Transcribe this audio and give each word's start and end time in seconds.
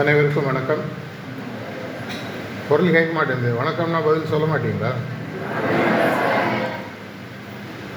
அனைவருக்கும் 0.00 0.44
வணக்கம். 0.44 0.80
குரல் 2.68 2.90
கேட்க 2.90 3.12
மாட்டேங்குது. 3.12 3.50
வணக்கம்னா 3.62 3.98
பதில் 4.04 4.30
சொல்ல 4.30 4.46
மாட்டீங்களா? 4.46 4.90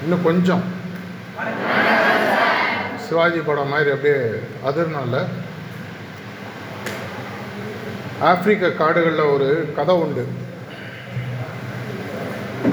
இன்னும் 0.02 0.22
கொஞ்சம். 0.22 0.62
சிவாஜி 3.06 3.38
படம் 3.38 3.68
மாதிரி 3.68 3.90
அப்படியே 3.90 4.20
அதிர்னால 4.66 5.24
ஆப்பிரிக்க 8.20 8.70
காடுகளில் 8.70 9.32
ஒரு 9.34 9.72
கதை 9.76 9.94
உண்டு. 9.94 10.26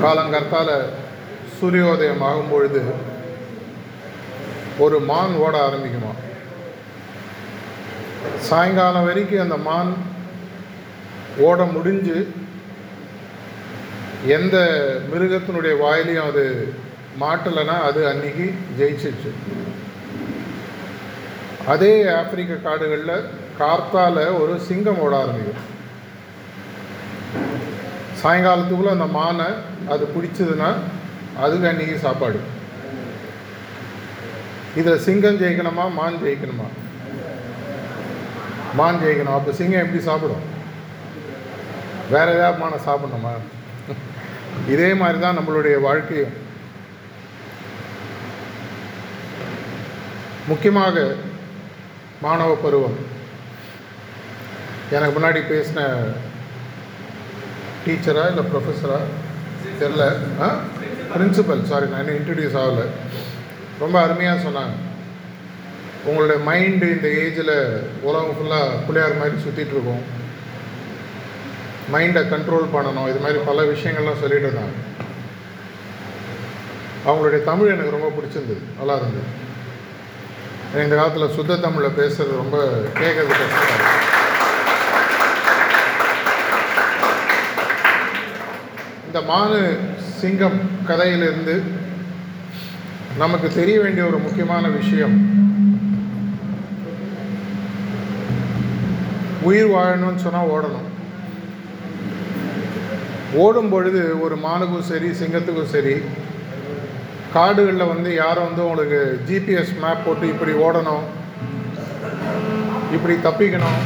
காலங்கர்த்தால 0.04 0.70
சூரியோதயம் 1.60 2.23
ஆகும் 2.30 2.52
பொழுது 2.52 2.84
ஒரு 4.78 5.00
மான் 5.00 5.36
ஓட 5.36 5.57
ஆரம்பிக்குமா 5.68 6.14
சாயங்காலம் 8.50 9.06
வரைக்கும் 9.06 9.44
அந்த 9.46 9.58
மான் 9.58 9.92
ஓட 11.48 11.64
முடிஞ்சு 11.64 12.18
எந்த 14.38 14.58
மிருகத்தினுடைய 15.12 15.74
வாயிலையும் 15.84 16.28
அது 16.30 16.44
மாட்டலைன்னா 17.20 17.76
அது 17.90 18.08
அன்னைக்கு 18.08 18.46
ஜெயிச்சிச்சு 18.80 19.32
அதே 21.74 21.94
ஆப்பிரிக்க 22.20 22.54
காடுகளில் 22.56 23.28
கார்த்தால 23.60 24.40
ஒரு 24.42 24.60
சிங்கம் 24.60 25.00
ஓட 25.00 25.14
ஆரம்பிக்கும். 25.18 25.62
சாயங்காலத்துக்குள்ளே 28.22 28.92
அந்த 28.96 29.08
மானை 29.18 29.48
அது 29.94 30.04
பிடிச்சதுன்னா 30.16 30.70
அதுக்கு 31.44 31.68
அன்னைக்கு 31.68 31.98
சாப்பாடு. 32.00 32.40
இதில் 34.76 35.04
சிங்கம் 35.08 35.40
ஜெயிக்கணுமா 35.42 35.86
மான் 35.94 36.22
ஜெயிக்கணுமா? 36.23 36.68
மான் 38.78 39.02
ஜெயிக்கணும் 39.02 39.38
அப்போ 39.38 39.52
சிங்கம் 39.52 39.84
எப்படி 39.84 40.02
சாப்பிடும்? 40.09 40.45
வேற 42.14 42.28
ஏதாவது 42.38 42.62
மானை 42.62 42.80
சாப்பிடணுமா? 42.88 43.34
இதே 44.73 44.94
மாதிரி 44.94 45.20
தான் 45.20 45.38
நம்மளுடைய 45.38 45.76
வாழ்க்கையும். 45.82 46.34
முக்கியமாக 50.48 51.04
மாணவ 52.22 52.56
பருவம். 52.56 52.98
எனக்கு 54.95 55.14
முன்னாடி 55.20 55.39
பேசின 55.52 55.80
டீச்சரா 57.86 58.23
இல்லை 58.32 58.44
ப்ரொஃபஸரா 58.52 59.00
தெரில 59.80 60.04
ஆ? 60.45 60.50
பிரின்சிபல் 61.14 61.70
சாரி 61.72 61.88
நான் 61.92 62.02
இன்னும் 62.04 62.20
இன்ட்ரடியூஸ் 62.20 62.60
ஆகலை. 62.64 62.86
ரொம்ப 63.80 63.95
அருமையாக 64.02 64.44
சொன்னாங்க. 64.45 64.76
உங்களுடைய 66.06 66.42
மைண்டு 66.50 66.88
இந்த 66.95 67.08
ஏஜில் 67.08 67.56
உலகம் 68.02 68.36
ஃபுல்லாக 68.36 68.75
பிள்ளையார் 68.88 69.17
மாதிரி 69.17 69.36
சுற்றிட்டு 69.45 69.75
இருக்கும். 69.75 70.03
மைண்டை 71.94 72.22
கண்ட்ரோல் 72.34 72.73
பண்ணணும். 72.75 73.09
இது 73.09 73.20
மாதிரி 73.20 73.39
பல 73.45 73.61
விஷயங்கள்லாம் 73.61 74.22
சொல்லிட்டு 74.22 74.50
இருந்தாங்க. 74.50 74.76
அவங்களுடைய 77.08 77.44
தமிழ் 77.44 77.72
எனக்கு 77.72 77.95
ரொம்ப 77.98 78.11
பிடிச்சிருந்தது. 78.17 78.61
நல்லா 78.78 78.95
இருந்தது. 78.95 79.44
இந்த 80.83 80.95
காலத்தில் 80.95 81.33
சுத்த 81.36 81.56
தமிழில் 81.56 81.98
பேசுறது 81.98 82.36
ரொம்ப 82.36 82.58
கேட்கறது 83.00 83.28
கஷ்டமாக 83.28 84.03
இந்த 89.08 89.20
மானு 89.33 89.78
சிங்கம் 90.20 90.59
கதையிலிருந்து 90.86 91.64
நமக்கு 93.17 93.50
தெரிய 93.50 93.81
வேண்டிய 93.81 94.08
ஒரு 94.08 94.17
முக்கியமான 94.17 94.67
விஷயம் 94.67 95.44
உயிர் 99.48 99.72
வாழணும்னு 99.74 100.24
சொன்னால் 100.26 100.52
ஓடணும். 100.56 100.88
ஓடும் 103.44 103.72
பொழுது 103.73 104.02
ஒரு 104.26 104.36
மானுக்கும் 104.44 104.88
சரி 104.92 105.10
சிங்கத்துக்கும் 105.22 105.73
சரி 105.73 105.95
காடுகளில் 107.33 107.92
வந்து 107.94 108.10
யாரும் 108.22 108.48
வந்து 108.48 108.64
உங்களுக்கு 108.67 109.00
ஜிபிஎஸ் 109.30 109.73
மேப் 109.84 110.05
போட்டு 110.05 110.26
இப்படி 110.34 110.54
ஓடணும் 110.66 111.05
இப்படி 112.95 113.16
தப்பிக்கணும் 113.28 113.82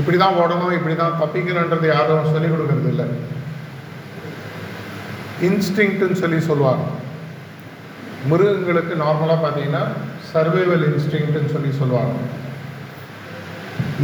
இப்படி 0.00 0.16
தான் 0.22 0.38
ஓடணும் 0.42 0.76
இப்படி 0.78 0.94
தான் 1.02 1.18
தப்பிக்கணுன்றது 1.22 1.86
யாரும் 1.94 2.32
சொல்லிக் 2.34 2.54
கொடுக்கறது 2.54 2.90
இல்லை 2.94 3.06
இன்ஸ்டிங்க்ட்னு 5.48 6.20
சொல்லி 6.22 6.38
சொல்லுவாங்க. 6.50 6.84
மிருகங்களுக்கு 8.30 8.94
நார்மலாக 9.04 9.38
பார்த்தீங்கன்னா 9.44 9.82
சர்வைவல் 10.32 10.84
இன்ஸ்டிங்க்ட்னு 10.88 11.52
சொல்லி 11.54 11.70
சொல்லுவாங்க. 11.80 12.16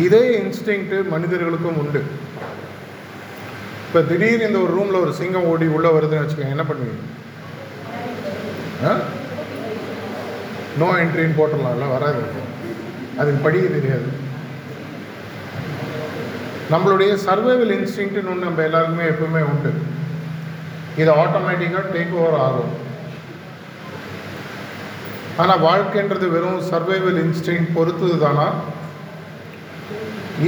இதே 0.05 0.23
இன்ஸ்டிங்க்ட்டு 0.43 0.99
மனிதர்களுக்கும் 1.15 1.79
உண்டு. 1.83 2.01
இப்போ 3.87 4.01
திடீர்னு 4.11 4.49
இந்த 4.49 4.59
ஒரு 4.65 4.73
ரூமில் 4.79 5.03
ஒரு 5.05 5.13
சிங்கம் 5.21 5.49
ஓடி 5.51 5.67
உள்ளே 5.77 5.91
வருதுன்னு 5.97 6.23
வச்சுக்கோங்க 6.23 6.57
என்ன 6.57 6.67
பண்ணுவீங்க? 6.71 7.05
நோ 10.81 10.89
என்ட்ரின்னு 11.03 11.39
போட்டுடலாம்ல 11.41 11.87
வராது. 11.97 12.23
அதுக்கு 13.21 13.45
படிக்க 13.45 13.67
தெரியாது. 13.77 14.09
நம்மளுடைய 16.73 17.13
சர்வைவல் 17.27 17.73
இன்ஸ்டிங்க்ட்னு 17.75 18.31
ஒன்று 18.33 18.47
நம்ம 18.47 18.63
எல்லாருக்குமே 18.69 19.05
எப்பவுமே 19.11 19.43
உண்டு. 19.51 19.71
இது 21.01 21.11
ஆட்டோமேட்டிக்காக 21.23 21.93
டேக் 21.95 22.17
ஓவர் 22.21 22.41
ஆகும். 22.47 22.73
ஆனால் 25.43 25.63
வாழ்க்கைன்றது 25.67 26.27
வெறும் 26.35 26.67
சர்வைவல் 26.73 27.21
இன்ஸ்டிங் 27.25 27.69
பொறுத்தது 27.77 28.17
தானா 28.25 28.49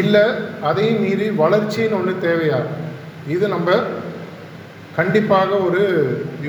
இல்லை 0.01 0.25
அதையும் 0.69 1.03
மீறி 1.05 1.29
வளர்ச்சின்னு 1.43 1.99
ஒன்று 1.99 2.15
தேவையா? 2.27 2.61
இது 3.35 3.45
நம்ம 3.55 3.79
கண்டிப்பாக 4.99 5.51
ஒரு 5.67 5.83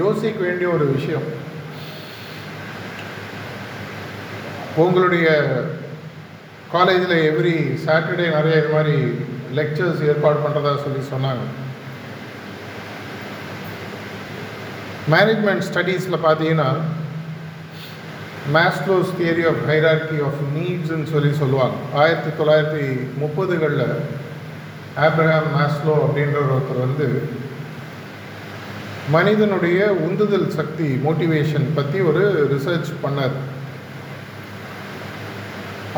யோசிக்க 0.01 0.37
வேண்டிய 0.45 0.69
ஒரு 0.75 0.85
விஷயம். 0.95 1.27
உங்களுடைய 4.83 5.27
காலேஜில் 6.73 7.17
எவ்ரி 7.31 7.57
சாட்டர்டே 7.85 8.25
நிறைய 8.35 8.61
இது 8.61 8.71
மாதிரி 8.75 8.95
லெக்சர்ஸ் 9.57 10.05
ஏற்பாடு 10.11 10.39
பண்ணுறதா 10.43 10.73
சொல்லி 10.85 11.01
சொன்னாங்க. 11.13 11.43
மேனேஜ்மெண்ட் 15.13 15.67
ஸ்டடீஸில் 15.69 16.23
பார்த்தீங்கன்னா 16.25 16.69
Maslow's 18.55 19.11
theory 19.19 19.43
of 19.49 19.61
hierarchy 19.69 20.17
of 20.27 20.39
நீட்ஸ்ன்னு 20.55 21.11
சொல்லி 21.13 21.31
சொல்லுவாங்க. 21.41 21.77
ஆயிரத்தி 22.01 22.31
தொள்ளாயிரத்தி 22.39 22.85
முப்பதுகளில் 23.21 23.85
ஆப்ரஹாம் 25.07 25.49
மேஸ்லோ 25.57 25.95
அப்படின்ற 26.05 26.39
ஒருத்தர் 26.55 26.85
வந்து 26.85 27.07
மனிதனுடைய 29.15 29.79
உந்துதல் 30.07 30.49
சக்தி 30.57 30.87
மோட்டிவேஷன் 31.05 31.67
பற்றி 31.77 31.99
ஒரு 32.09 32.23
ரிசர்ச் 32.53 32.91
பண்ணார். 33.03 33.37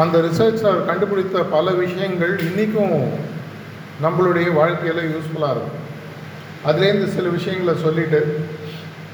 அந்த 0.02 0.18
ரிசர்ச்சில் 0.28 0.70
அவர் 0.72 0.90
கண்டுபிடித்த 0.90 1.40
பல 1.56 1.72
விஷயங்கள் 1.84 2.34
இன்றைக்கும் 2.48 2.96
நம்மளுடைய 4.04 4.48
வாழ்க்கையில் 4.60 5.02
யூஸ்ஃபுல்லாக 5.14 5.54
இருக்கும். 5.56 5.78
அதுலேருந்து 6.70 7.08
சில 7.16 7.28
விஷயங்களை 7.38 7.74
சொல்லிவிட்டு 7.86 8.20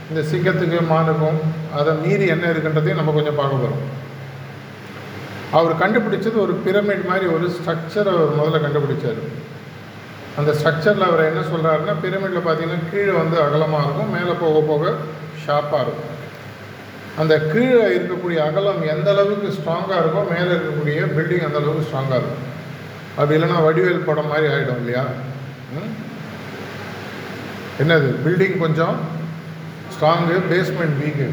இந்த 0.10 0.22
சிங்கத்துக்கு 0.32 0.80
மானுக்கும் 0.94 1.40
அதை 1.80 1.94
மீறி 2.04 2.26
என்ன 2.34 2.46
இருக்குன்றதையும் 2.54 3.02
நம்ம 3.02 3.16
கொஞ்சம் 3.18 3.40
பார்க்க 3.40 3.64
போகிறோம் 3.64 3.86
அவர் 5.58 5.82
கண்டுபிடிச்சது 5.82 6.38
ஒரு 6.46 6.54
பிரமிட் 6.66 7.06
மாதிரி 7.10 7.26
ஒரு 7.36 7.46
ஸ்ட்ரக்சர் 7.58 8.10
அவர் 8.14 8.38
முதல்ல 8.40 8.58
கண்டுபிடிச்சார். 8.66 9.22
அந்த 10.40 10.52
ஸ்ட்ரக்சரில் 10.60 11.08
அவர் 11.10 11.28
என்ன 11.30 11.44
சொல்கிறாருன்னா 11.52 11.94
பிரமிடில் 12.04 12.48
பார்த்தீங்கன்னா 12.48 12.90
கீழே 12.92 13.14
வந்து 13.22 13.38
அகலமாக 13.46 13.86
இருக்கும் 13.86 14.14
மேலே 14.16 14.34
போக 14.44 14.60
போக 14.72 14.92
ஷார்ப்பாக 15.44 15.84
இருக்கும். 15.86 16.14
அந்த 17.22 17.34
கீழே 17.52 17.86
இருக்கக்கூடிய 17.98 18.40
அகலம் 18.50 18.82
எந்த 18.94 19.08
அளவுக்கு 19.16 19.48
ஸ்ட்ராங்காக 19.58 20.02
இருக்கோ 20.04 20.22
மேலே 20.34 20.52
இருக்கக்கூடிய 20.58 21.08
பில்டிங் 21.18 21.48
அந்த 21.48 21.60
அளவுக்கு 21.62 21.88
ஸ்ட்ராங்காக 21.88 22.20
இருக்கும். 22.22 22.44
அப்படி 23.18 23.42
இல்லைன்னா 23.42 23.64
வடிவேல் 23.66 24.06
படம் 24.06 24.28
மாதிரி 24.28 24.48
ஆகிடும் 24.48 24.78
இல்லையா? 24.78 25.06
ம்? 25.74 25.92
என்னது? 27.82 28.16
பில்டிங் 28.26 28.58
கொஞ்சம் 28.58 28.96
ஸ்ட்ராங்கு 29.94 30.42
பேஸ்மெண்ட் 30.52 30.98
வீக்கு 31.02 31.30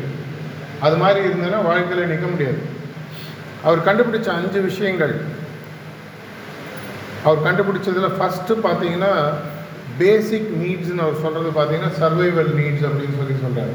அது 0.80 0.96
மாதிரி 0.96 1.28
இருந்ததுன்னா 1.28 1.64
வாழ்க்கையில் 1.64 2.06
நிற்க 2.06 2.26
முடியாது. 2.26 2.58
அவர் 3.62 3.86
கண்டுபிடிச்ச 3.86 4.26
அஞ்சு 4.26 4.60
விஷயங்கள். 4.60 5.14
அவர் 7.24 7.44
கண்டுபிடிச்சதில் 7.44 8.16
ஃபஸ்ட்டு 8.18 8.56
பார்த்தீங்கன்னா 8.62 9.12
பேசிக் 9.98 10.50
நீட்ஸ்னு 10.62 10.98
அவர் 10.98 11.22
சொல்கிறது 11.22 11.50
பார்த்தீங்கன்னா 11.50 11.92
சர்வைவல் 12.00 12.50
நீட்ஸ் 12.60 12.86
அப்படின்னு 12.88 13.18
சொல்லி 13.20 13.36
சொல்கிறார் 13.42 13.74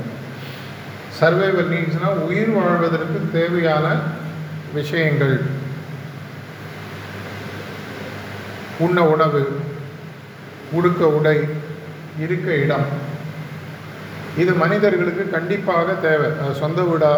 சர்வைவல் 1.19 1.71
நீட்ஸ்னால் 1.73 2.21
உயிர் 2.27 2.49
வாழ்வதற்கு 2.49 3.29
தேவையான 3.33 3.99
விஷயங்கள். 4.73 5.41
உண்ண 8.85 8.99
உணவு 9.13 9.41
உடுக்க 10.77 11.01
உடை 11.17 11.37
இருக்க 12.23 12.47
இடம். 12.63 12.87
இது 14.41 14.51
மனிதர்களுக்கு 14.63 15.23
கண்டிப்பாக 15.35 15.93
தேவை. 16.07 16.29
சொந்த 16.61 16.81
வீடா 16.89 17.13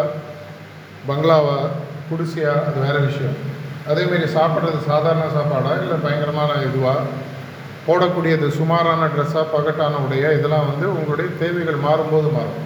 பங்களாவா 1.08 1.58
குடிசையா 2.08 2.54
அது 2.68 2.78
வேறு 2.84 3.00
விஷயம். 3.08 3.36
அதேமாரி 3.90 4.26
சாப்பிட்றது 4.38 4.78
சாதாரண 4.90 5.24
சாப்பாடா 5.36 5.72
இல்லை 5.82 5.96
பயங்கரமான 6.04 6.50
இதுவாக 6.68 7.06
போடக்கூடியது 7.86 8.48
சுமாரான 8.58 9.08
ட்ரெஸ்ஸாக 9.14 9.46
பகட்டான 9.54 10.00
உடையா? 10.04 10.28
இதெல்லாம் 10.38 10.68
வந்து 10.70 10.86
உங்களுடைய 10.96 11.28
தேவைகள் 11.42 11.84
மாறும்போது 11.86 12.28
மாறும். 12.36 12.60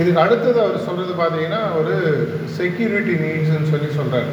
இதுக்கு 0.00 0.20
அடுத்தது 0.24 0.58
அவர் 0.64 0.86
சொல்கிறது 0.88 1.14
பார்த்தீங்கன்னா 1.22 1.62
ஒரு 1.80 1.94
செக்யூரிட்டி 2.58 3.14
நீட்ஸ்ன்னு 3.24 3.72
சொல்லி 3.72 3.90
சொல்கிறார் 3.98 4.30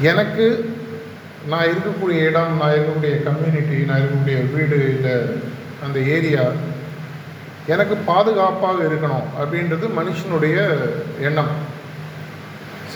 எனக்கு 0.00 0.74
நான் 1.48 1.66
இருக்கக்கூடிய 1.66 2.26
இடம் 2.28 2.56
நான் 2.56 2.72
இருக்கக்கூடிய 2.72 3.22
கம்யூனிட்டி 3.22 3.76
நான் 3.84 4.00
இருக்கக்கூடிய 4.00 4.52
வீடு 4.52 4.94
இல்லை 4.94 5.12
அந்த 5.84 5.98
ஏரியா 5.98 6.42
எனக்கு 7.66 7.94
பாதுகாப்பாக 7.94 8.82
இருக்கணும் 8.82 9.24
அப்படின்றது 9.40 9.88
மனுஷனுடைய 9.98 10.56
எண்ணம். 11.20 11.48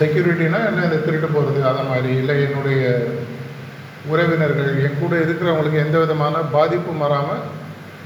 செக்யூரிட்டினா 0.00 0.66
என்ன? 0.66 0.82
இந்த 0.84 0.96
திருட்டு 0.96 1.26
போகிறது 1.26 1.66
அதை 1.66 1.82
மாதிரி. 1.84 2.16
இல்லை 2.16 2.42
என்னுடைய 2.42 3.06
உறவினர்கள் 4.06 4.82
என் 4.82 4.98
கூட 5.00 5.16
இருக்கிறவங்களுக்கு 5.16 5.84
எந்த 5.86 5.98
விதமான 5.98 6.36
பாதிப்பும் 6.36 6.98
வராமல் 6.98 7.44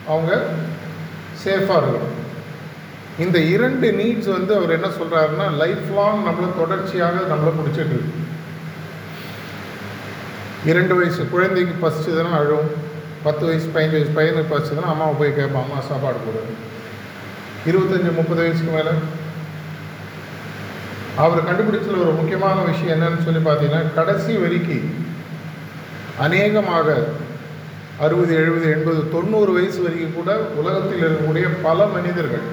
அவங்க 0.09 0.43
சேஃபாக 1.45 1.83
இருக்கணும். 1.83 2.19
இந்த 3.19 3.39
இரண்டு 3.39 3.91
நீட்ஸ் 3.91 4.31
வந்து 4.31 4.55
அவர் 4.55 4.71
என்ன 4.71 4.87
சொல்கிறாருன்னா 4.87 5.57
லைஃப் 5.57 5.91
லாங் 5.95 6.27
நம்மளை 6.27 6.59
தொடர்ச்சியாக 6.59 7.15
நம்மளை 7.19 7.53
பிடிச்சிட்டு 7.59 7.95
இருக்கு. 7.95 8.21
இரண்டு 10.71 10.95
வயசு 10.95 11.23
குழந்தைக்கு 11.31 11.75
பசிச்சதுன்னா 11.83 12.33
அழும் 12.41 12.69
பத்து 13.23 13.43
வயசு 13.47 13.67
பதினஞ்சு 13.75 13.97
வயசு 13.97 14.13
பையனுக்கு 14.19 14.53
பசிச்சதுன்னா 14.53 14.93
அம்மாவை 14.93 15.15
போய் 15.19 15.37
கேட்பான் 15.39 15.63
அம்மா 15.63 15.79
சாப்பாடு 15.89 16.19
கொடு. 16.19 16.43
இருபத்தஞ்சி 17.71 18.11
முப்பது 18.17 18.41
வயசுக்கு 18.43 18.73
மேலே. 18.77 18.93
அவர் 21.17 21.47
கண்டுபிடிச்சதில் 21.49 22.05
ஒரு 22.05 22.13
முக்கியமான 22.13 22.59
விஷயம் 22.63 22.95
என்னன்னு 22.97 23.25
சொல்லி 23.25 23.43
பார்த்தீங்கன்னா 23.49 23.83
கடைசி 23.95 24.37
வரைக்கும் 24.37 24.87
அநேகமாக 26.19 26.97
அறுபது 28.05 28.33
எழுபது 28.35 28.67
எண்பது 28.71 29.01
தொண்ணூறு 29.11 29.53
வயசு 29.53 29.83
வரைக்கும் 29.83 30.15
கூட 30.15 30.31
உலகத்தில் 30.61 31.03
இருக்கக்கூடிய 31.03 31.49
பல 31.63 31.87
மனிதர்கள் 31.87 32.47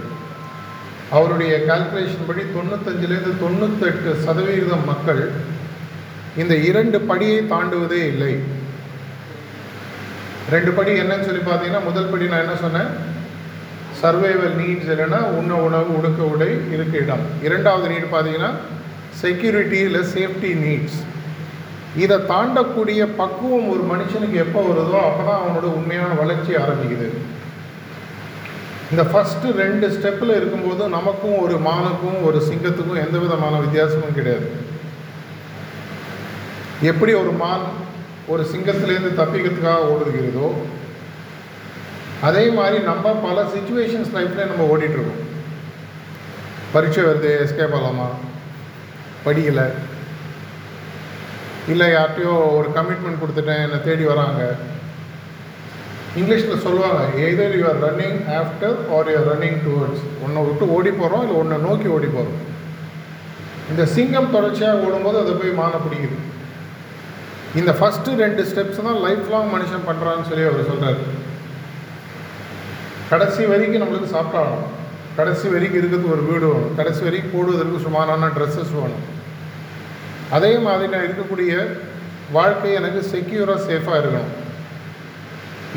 அவருடைய 1.10 1.54
கால்குலேஷன் 1.70 2.28
படி 2.28 2.42
தொண்ணூத்தஞ்சிலேருந்து 2.58 3.32
தொண்ணூத்தெட்டு 3.44 4.12
சதவீதம் 4.26 4.86
மக்கள் 4.86 5.24
இந்த 6.42 6.54
இரண்டு 6.70 6.98
படியை 7.10 7.40
தாண்டுவதே 7.54 8.02
இல்லை. 8.12 8.34
ரெண்டு 10.54 10.72
படி 10.78 10.92
என்னன்னு 11.02 11.28
சொல்லி 11.28 11.42
பார்த்தீங்கன்னா 11.46 11.82
முதல் 11.88 12.12
படி 12.12 12.28
நான் 12.32 12.44
என்ன 12.46 12.58
சொன்னேன்? 12.66 12.92
சர்வைவல் 14.02 14.56
நீட்ஸ் 14.62 14.92
என்னென்னா 14.94 15.20
உண்ண 15.40 15.54
உணவு 15.68 15.90
உடுக்க 15.98 16.22
உடை 16.34 16.50
இருக்க 16.76 16.96
இடம். 17.06 17.24
இரண்டாவது 17.48 17.88
நீட் 17.94 18.14
பார்த்தீங்கன்னா 18.14 18.52
செக்யூரிட்டி 19.22 19.80
இல்லை 19.88 20.02
சேஃப்டி 20.16 20.52
நீட்ஸ் 20.66 21.00
இதை 22.04 22.18
தாண்டக்கூடிய 22.32 23.02
பக்குவம் 23.20 23.70
ஒரு 23.74 23.84
மனுஷனுக்கு 23.92 24.38
எப்போ 24.46 24.60
வருதோ 24.70 24.98
அப்போ 25.08 25.22
தான் 25.30 25.42
அவனோட 25.42 25.68
உண்மையான 25.78 26.12
வளர்ச்சி 26.22 26.52
ஆரம்பிக்குது. 26.64 27.08
இந்த 28.92 29.04
ஃபஸ்ட்டு 29.12 29.56
ரெண்டு 29.64 29.88
ஸ்டெப்பில் 29.96 30.38
இருக்கும்போது 30.40 30.84
நமக்கும் 30.98 31.38
ஒரு 31.46 31.56
மானுக்கும் 31.70 32.20
ஒரு 32.28 32.40
சிங்கத்துக்கும் 32.50 33.04
எந்த 33.06 33.18
விதமான 33.24 33.56
வித்தியாசமும் 33.66 34.18
கிடையாது. 34.20 34.48
எப்படி 36.82 37.14
ஒரு 37.14 37.32
மான் 37.32 37.64
ஒரு 38.28 38.44
சிங்கத்திலேருந்து 38.44 39.12
தப்பிக்கிறதுக்காக 39.20 39.88
ஓடுகிறதோ 39.94 40.50
அதே 42.22 42.50
மாதிரி 42.50 42.84
நம்ம 42.84 43.12
பல 43.12 43.44
சுச்சுவேஷன்ஸ் 43.44 44.14
லைஃப்பில் 44.16 44.50
நம்ம 44.52 44.64
ஓடிட்டுருக்கோம். 44.72 45.22
பரீட்சை 46.74 47.04
வருது 47.04 47.30
எஸ்கேப் 47.44 47.76
ஆகலாமா? 47.78 48.08
படிக்கலை. 49.26 49.68
இல்லை 51.68 51.88
யார்கிட்டையோ 51.92 52.34
ஒரு 52.58 52.68
கமிட்மெண்ட் 52.76 53.22
கொடுத்துட்டேன் 53.22 53.64
என்னை 53.66 53.84
தேடி 53.84 54.04
வராங்க. 54.04 54.56
இங்கிலீஷில் 56.16 56.64
சொல்லுவாங்க 56.66 57.02
either 57.18 57.58
you 57.60 57.68
are 57.68 57.82
running 57.88 58.20
after 58.40 58.78
or 58.96 59.10
you are 59.10 59.30
running 59.32 59.60
towards 59.68 60.06
ஒன்றை 60.24 60.44
விட்டு 60.44 60.74
ஓடி 60.74 60.90
போகிறோம் 60.90 61.22
இல்லை 61.22 61.36
ஒன்றை 61.36 61.60
நோக்கி 61.60 61.88
ஓடி 61.88 62.06
போகிறோம் 62.06 62.40
இந்த 63.70 63.86
சிங்கம் 63.86 64.32
தொடர்ச்சியாக 64.32 64.78
ஓடும்போது 64.78 65.20
அதை 65.20 65.34
போய் 65.34 65.50
மான 65.50 65.72
பிடிக்குது. 65.86 66.18
இந்த 67.56 67.72
ஃபஸ்ட்டு 67.80 68.16
ரெண்டு 68.24 68.42
ஸ்டெப்ஸ் 68.50 68.82
தான் 68.88 69.00
லைஃப் 69.06 69.30
லாங் 69.34 69.54
மனுஷன் 69.54 69.86
பண்ணுறான்னு 69.88 70.28
சொல்லி 70.30 70.44
அவர் 70.50 70.68
சொல்கிறார் 70.72 71.00
கடைசி 73.12 73.46
வரைக்கும் 73.46 73.82
நம்மளுக்கு 73.84 74.16
சாப்பிட்டாகணும். 74.16 74.66
கடைசி 75.20 75.48
வரைக்கும் 75.54 75.80
இருக்கிறதுக்கு 75.80 76.12
ஒரு 76.16 76.24
வீடு 76.28 76.46
வேணும். 76.52 76.76
கடைசி 76.80 77.02
வரைக்கும் 77.06 77.34
போடுவதற்கு 77.36 77.86
சுமாரான 77.86 78.30
ட்ரெஸ்ஸஸ் 78.36 78.76
வேணும். 78.80 79.06
அதே 80.38 80.52
மாதிரி 80.66 80.92
நான் 80.92 81.06
இருக்கக்கூடிய 81.08 81.54
வாழ்க்கை 82.32 82.74
எனக்கு 82.80 83.00
செக்யூராக 83.14 83.66
சேஃபாக 83.70 84.00
இருக்கணும். 84.02 84.30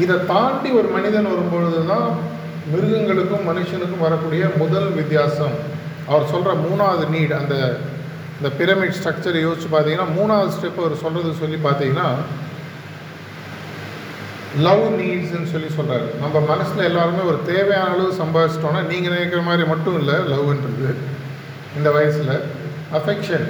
இதை 0.02 0.16
தாண்டி 0.32 0.70
ஒரு 0.70 0.88
மனிதன் 0.96 1.30
வரும்பொழுது 1.32 1.80
தான் 1.92 2.08
மிருகங்களுக்கும் 2.72 3.48
மனுஷனுக்கும் 3.50 4.04
வரக்கூடிய 4.06 4.44
முதல் 4.62 4.90
வித்தியாசம். 4.98 5.56
அவர் 6.10 6.30
சொல்கிற 6.32 6.52
மூணாவது 6.66 7.06
நீட் 7.14 7.34
அந்த 7.40 7.56
இந்த 8.42 8.50
பிரமிட் 8.60 8.96
ஸ்ட்ரக்சரை 8.98 9.40
யோசிச்சு 9.42 9.68
பார்த்தீங்கன்னா 9.72 10.06
மூணாவது 10.16 10.54
ஸ்டெப் 10.54 10.78
அவர் 10.82 11.02
சொல்கிறது 11.02 11.32
சொல்லி 11.40 11.58
பார்த்தீங்கன்னா 11.66 12.06
லவ் 14.66 14.82
நீட்ஸ்ன்னு 15.00 15.50
சொல்லி 15.52 15.68
சொல்கிறாரு 15.76 16.06
நம்ம 16.22 16.40
மனசில் 16.48 16.88
எல்லாருமே 16.88 17.22
ஒரு 17.30 17.38
தேவையான 17.50 17.92
அளவு 17.92 18.10
சம்பாதிச்சிட்டோன்னா 18.22 18.80
நீங்கள் 18.88 19.14
நினைக்கிற 19.14 19.42
மாதிரி 19.48 19.68
மட்டும் 19.72 19.98
இல்லை 20.00 20.16
லவ்ன்றது 20.32 20.90
இந்த 21.76 21.90
வயசில் 21.96 22.34
அஃபெக்ஷன் 22.98 23.46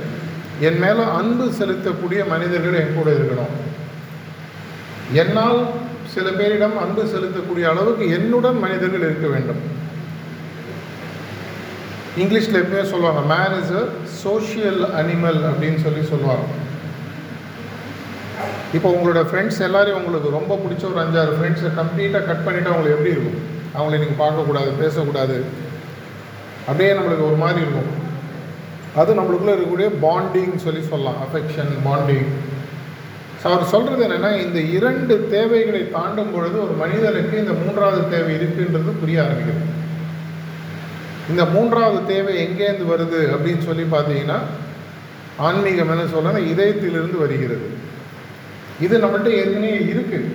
என் 0.69 0.79
மேலே 0.85 1.07
அன்பு 1.21 1.47
செலுத்தக்கூடிய 1.61 2.21
மனிதர்கள் 2.33 2.81
என் 2.83 2.97
கூட 2.99 3.11
இருக்கணும். 3.11 3.55
என்னால் 5.23 5.61
சில 6.15 6.29
பேரிடம் 6.41 6.77
அன்பு 6.85 7.05
செலுத்தக்கூடிய 7.15 7.65
அளவுக்கு 7.73 8.05
என்னுடன் 8.19 8.63
மனிதர்கள் 8.67 9.07
இருக்க 9.09 9.29
வேண்டும். 9.35 9.63
இங்கிலீஷில் 12.21 12.59
எப்பயுமே 12.61 12.83
சொல்லுவாங்க 12.93 13.21
man 13.35 13.55
is 13.59 13.73
a 13.81 13.85
social 14.25 14.81
animal 15.01 15.41
அப்படின்னு 15.51 15.79
சொல்லி 15.85 16.03
சொல்லுவாங்க. 16.11 16.47
இப்போ 18.77 18.89
உங்களோட 18.95 19.21
ஃப்ரெண்ட்ஸ் 19.29 19.61
எல்லாரையும் 19.67 19.99
உங்களுக்கு 20.01 20.37
ரொம்ப 20.39 20.59
பிடிச்ச 20.63 20.85
ஒரு 20.91 21.01
அஞ்சாறு 21.05 21.33
ஃப்ரெண்ட்ஸை 21.39 21.71
கம்ப்ளீட்டாக 21.81 22.27
கட் 22.29 22.45
பண்ணிவிட்டு 22.47 22.71
அவங்களுக்கு 22.71 22.97
எப்படி 22.97 23.15
இருக்கும்? 23.15 23.41
அவங்கள 23.77 23.99
நீங்கள் 24.03 24.21
பார்க்கக்கூடாது 24.23 24.71
பேசக்கூடாது. 24.83 25.37
அப்படியே 26.69 26.91
நம்மளுக்கு 26.99 27.29
ஒரு 27.31 27.39
மாதிரி 27.45 27.61
இருக்கும். 27.65 27.91
அது 29.01 29.11
நம்மளுக்குள்ளே 29.19 29.55
இருக்கக்கூடிய 29.55 29.91
பாண்டிங் 30.07 30.57
சொல்லி 30.65 30.83
சொல்லலாம். 30.93 31.21
அஃபெக்ஷன் 31.27 31.73
பாண்டிங் 31.87 32.31
ஸோ 33.43 33.47
அவர் 33.51 33.71
சொல்கிறது 33.75 34.03
என்னென்னா 34.07 34.33
இந்த 34.47 34.59
இரண்டு 34.77 35.15
தேவைகளை 35.35 35.81
தாண்டும் 35.95 36.35
பொழுது 36.35 36.57
ஒரு 36.65 36.75
மனிதனுக்கு 36.83 37.35
இந்த 37.43 37.55
மூன்றாவது 37.63 38.03
தேவை 38.13 38.33
இருக்குன்றது 38.41 38.93
புரிய 39.01 39.23
ஆரம்பிக்கிறது 39.23 39.71
இந்த 41.31 41.45
மூன்றாவது 41.45 42.01
தேவை 42.07 42.35
எங்கேருந்து 42.45 42.87
வருது 42.93 43.21
அப்படின்னு 43.35 43.63
சொல்லி 43.69 43.85
பார்த்தீங்கன்னா 43.95 44.39
ஆன்மீகம் 45.49 45.93
என்ன 45.95 46.05
சொல்லணும் 46.15 46.49
இதயத்திலிருந்து 46.53 47.19
வருகிறது. 47.25 47.67
இது 48.81 48.95
நம்மள்கிட்ட 48.99 49.31
ஏற்கனவே 49.41 49.79
இருக்குது 49.93 50.31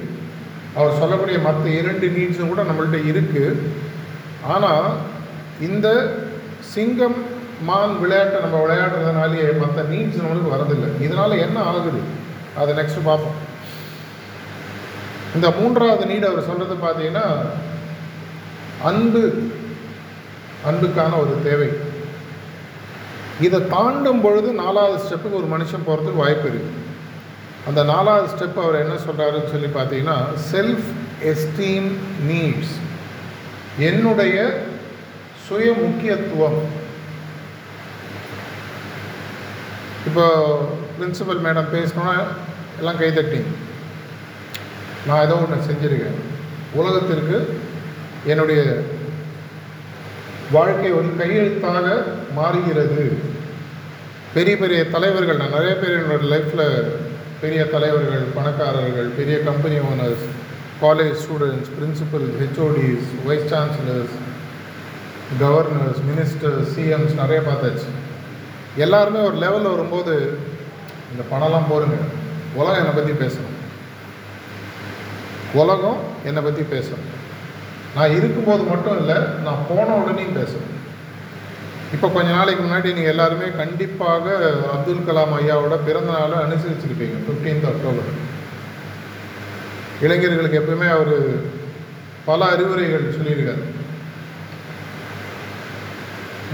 அவர் 0.75 1.00
சொல்லக்கூடிய 1.00 1.38
மற்ற 1.39 1.70
இரண்டு 1.70 2.08
நீட்ஸும் 2.08 2.51
கூட 2.51 2.63
நம்மள்கிட்ட 2.63 3.00
இருக்குது 3.12 3.60
ஆனால் 4.53 4.88
இந்த 5.67 5.88
சிங்கம் 6.74 7.17
மான் 7.67 8.00
விளையாட்டை 8.00 8.39
நம்ம 8.41 8.58
விளையாடுறதுனாலேயே 8.63 9.46
மற்ற 9.63 9.84
நீட்ஸ் 9.91 10.22
நம்மளுக்கு 10.24 10.53
வரதில்லை 10.56 10.89
இதனால் 11.06 11.41
என்ன 11.46 11.58
ஆகுது? 11.62 12.01
அதை 12.60 12.72
நெக்ஸ்ட் 12.75 13.08
பார்ப்போம். 13.10 13.38
இந்த 15.36 15.48
மூன்றாவது 15.60 16.06
நீடு 16.06 16.27
அவர் 16.27 16.48
சொல்கிறது 16.50 16.75
பார்த்தீங்கன்னா 16.86 17.27
அன்பு 18.84 19.24
அன்புக்கான 20.69 21.17
ஒரு 21.23 21.33
தேவை. 21.47 21.69
இதை 23.45 23.59
தாண்டும் 23.73 24.21
பொழுது 24.25 24.49
நாலாவது 24.63 24.97
ஸ்டெப்புக்கு 25.03 25.39
ஒரு 25.41 25.49
மனுஷன் 25.55 25.85
போகிறதுக்கு 25.87 26.23
வாய்ப்பு 26.23 26.47
இருக்குது 26.51 26.85
அந்த 27.69 27.81
நாலாவது 27.91 28.27
ஸ்டெப் 28.33 28.59
அவர் 28.63 28.81
என்ன 28.83 28.95
சொல்கிறாருன்னு 29.05 29.53
சொல்லி 29.53 29.69
பார்த்தீங்கன்னா 29.77 30.17
செல்ஃப் 30.51 30.87
எஸ்டீம் 31.31 31.89
நீட்ஸ் 32.29 32.75
என்னுடைய 33.89 34.35
சுய 35.47 35.67
முக்கியத்துவம். 35.83 36.59
இப்போ 40.07 40.25
பிரின்சிபல் 40.97 41.43
மேடம் 41.45 41.71
பேசணுன்னா 41.75 42.15
எல்லாம் 42.79 42.99
கைதட்டிங்க 43.01 43.53
நான் 45.07 45.23
ஏதோ 45.25 45.35
ஒன்று 45.43 45.67
செஞ்சுருக்கேன். 45.69 46.17
உலகத்திற்கு 46.79 47.37
என்னுடைய 48.31 48.61
வாழ்க்கை 50.51 50.91
ஒரு 50.91 51.09
கையெழுத்தாக 51.19 51.87
மாறுகிறது. 52.35 53.05
பெரிய 54.33 54.57
பெரிய 54.57 54.79
தலைவர்கள் 54.85 55.39
நான் 55.41 55.55
நிறைய 55.55 55.73
பேர் 55.75 55.97
என்னோட 56.01 56.23
லைஃப்பில் 56.33 56.91
பெரிய 57.41 57.61
தலைவர்கள் 57.65 58.23
பணக்காரர்கள் 58.35 59.09
பெரிய 59.17 59.39
company 59.39 59.77
owners 59.89 60.25
college 60.81 61.17
students 61.23 61.71
principal 61.77 62.27
HODs 62.41 63.09
vice 63.25 63.53
chancellors 63.53 64.15
governors 65.41 66.01
ministers 66.09 66.71
CMs 66.75 67.19
நிறைய 67.21 67.41
பார்த்தாச்சு. 67.49 67.89
எல்லாருமே 68.77 69.19
ஒரு 69.19 69.37
லெவலில் 69.37 69.73
வரும்போது 69.75 70.15
இந்த 71.11 71.23
பணம்லாம் 71.31 71.69
போருங்க 71.73 71.97
உலகம் 72.55 72.81
என்னை 72.81 72.93
பற்றி 72.93 73.13
பேசணும். 73.25 73.55
உலகம் 75.53 75.99
என்னை 76.23 76.41
பற்றி 76.43 76.63
பேசணும். 76.75 77.07
நான் 77.97 78.15
இருக்கும்போது 78.17 78.63
மட்டும் 78.63 78.97
இல்லை 79.01 79.17
நான் 79.45 79.67
போன 79.69 79.87
உடனேயும் 80.01 80.37
பேசுகிறேன் 80.39 80.73
இப்போ 81.95 82.07
கொஞ்ச 82.07 82.29
நாளைக்கு 82.31 82.63
முன்னாடி 82.63 82.89
நீங்கள் 82.93 83.13
எல்லாருமே 83.13 83.47
கண்டிப்பாக 83.59 84.25
அப்துல் 84.73 85.05
கலாம் 85.07 85.35
ஐயாவோட 85.37 85.75
பிறந்த 85.85 86.11
நாளை 86.17 86.37
அனுசரிச்சிருப்பீங்க 86.45 87.17
ஃபிஃப்டீன்த் 87.25 87.69
அக்டோபர் 87.71 88.09
இளைஞர்களுக்கு 90.05 90.59
எப்பவுமே 90.61 90.87
அவர் 90.95 91.15
பல 92.25 92.39
அறிவுரைகள் 92.53 93.15
சொல்லியிருக்காரு. 93.17 93.63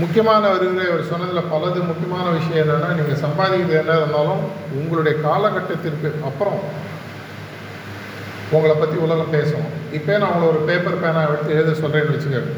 முக்கியமான 0.02 0.44
அறிவுரை 0.56 0.86
அவர் 0.90 1.10
சொன்னதில் 1.10 1.50
பலது 1.54 1.80
முக்கியமான 1.90 2.26
விஷயம் 2.38 2.62
என்னென்னா 2.64 2.90
நீங்கள் 3.00 3.24
சம்பாதிக்கிறது 3.26 3.80
என்ன 3.82 3.98
இருந்தாலும் 3.98 4.44
உங்களுடைய 4.80 5.16
காலகட்டத்திற்கு 5.26 6.12
அப்புறம் 6.30 6.60
உங்களை 8.58 8.76
பற்றி 8.76 8.98
உலகம் 9.06 9.34
பேசும் 9.36 9.68
இப்போ 9.98 10.14
நான் 10.22 10.32
உங்களை 10.34 10.48
ஒரு 10.54 10.62
பேப்பர் 10.70 11.02
பேனா 11.04 11.22
எடுத்து 11.30 11.56
எழுத 11.58 11.72
சொல்கிறேன்னு 11.82 12.16
வச்சுக்கோங்க. 12.16 12.54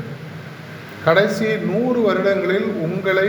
கடைசி 1.07 1.47
நூறு 1.69 1.99
வருடங்களில் 2.07 2.69
உங்களை 2.85 3.27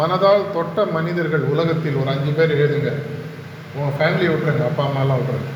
மனதால் 0.00 0.50
தொட்ட 0.56 0.84
மனிதர்கள் 0.96 1.44
உலகத்தில் 1.52 2.00
ஒரு 2.02 2.10
அஞ்சு 2.14 2.32
பேர் 2.38 2.52
எழுதுங்க. 2.64 2.90
உங்கள் 3.76 3.96
ஃபேமிலியை 3.98 4.32
விட்டுருங்க 4.32 4.66
அப்பா 4.70 4.84
அம்மாலாம் 4.88 5.20
விட்டுருங்க. 5.20 5.50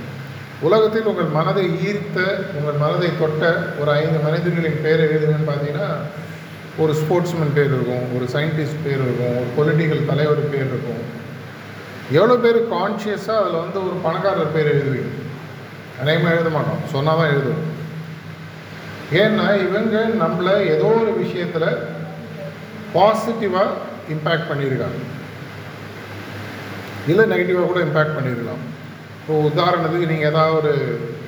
உலகத்தில் 0.68 1.10
உங்கள் 1.10 1.34
மனதை 1.36 1.66
ஈர்த்த 1.88 2.18
உங்கள் 2.58 2.80
மனதை 2.84 3.10
தொட்ட 3.20 3.52
ஒரு 3.80 3.90
ஐந்து 4.00 4.18
மனிதர்களின் 4.26 4.82
பேர் 4.86 5.04
எழுதுங்கன்னு 5.08 5.50
பார்த்தீங்கன்னா 5.50 5.88
ஒரு 6.82 6.92
ஸ்போர்ட்ஸ்மேன் 7.00 7.54
பேர் 7.58 7.72
இருக்கும் 7.74 8.06
ஒரு 8.16 8.26
சயின்டிஸ்ட் 8.34 8.82
பேர் 8.86 9.00
இருக்கும் 9.04 9.36
ஒரு 9.40 9.48
பொலிட்டிக்கல் 9.58 10.08
தலைவர் 10.10 10.42
பேர் 10.54 10.68
இருக்கும். 10.72 11.02
எவ்வளோ 12.18 12.36
பேர் 12.44 12.58
கான்ஷியஸாக 12.74 13.40
அதில் 13.42 13.62
வந்து 13.64 13.78
ஒரு 13.86 13.96
பணக்காரர் 14.04 14.54
பேர் 14.56 14.72
எழுதுவீங்க. 14.74 15.10
அநேகமாக 16.02 16.34
எழுத 16.36 16.50
மாட்டோம். 16.56 16.82
சொன்னால் 16.94 17.20
தான் 17.20 17.32
எழுதுவோம். 17.34 17.66
ஏன்னா 19.22 19.46
இவங்க 19.66 19.96
நம்மளை 20.22 20.54
ஏதோ 20.74 20.88
ஒரு 21.02 21.12
விஷயத்தில் 21.22 21.68
பாசிட்டிவாக 22.96 23.76
இம்பேக்ட் 24.14 24.50
பண்ணியிருக்காங்க. 24.50 24.98
இல்லை 27.12 27.24
நெகட்டிவாக 27.32 27.68
கூட 27.70 27.80
இம்பேக்ட் 27.86 28.16
பண்ணியிருக்கலாம். 28.16 28.62
இப்போ 29.20 29.34
உதாரணத்துக்கு 29.48 30.10
நீங்கள் 30.12 30.30
ஏதாவது 30.32 30.56
ஒரு 30.60 30.74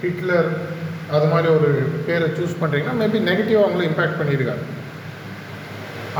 ஹிட்லர் 0.02 0.50
அது 1.16 1.26
மாதிரி 1.32 1.48
ஒரு 1.56 1.70
பேரை 2.06 2.26
சூஸ் 2.36 2.60
பண்ணுறீங்கன்னா 2.60 3.00
மேபி 3.00 3.18
நெகட்டிவாக 3.30 3.66
அவங்கள 3.66 3.84
இம்பேக்ட் 3.90 4.20
பண்ணியிருக்காங்க. 4.20 4.64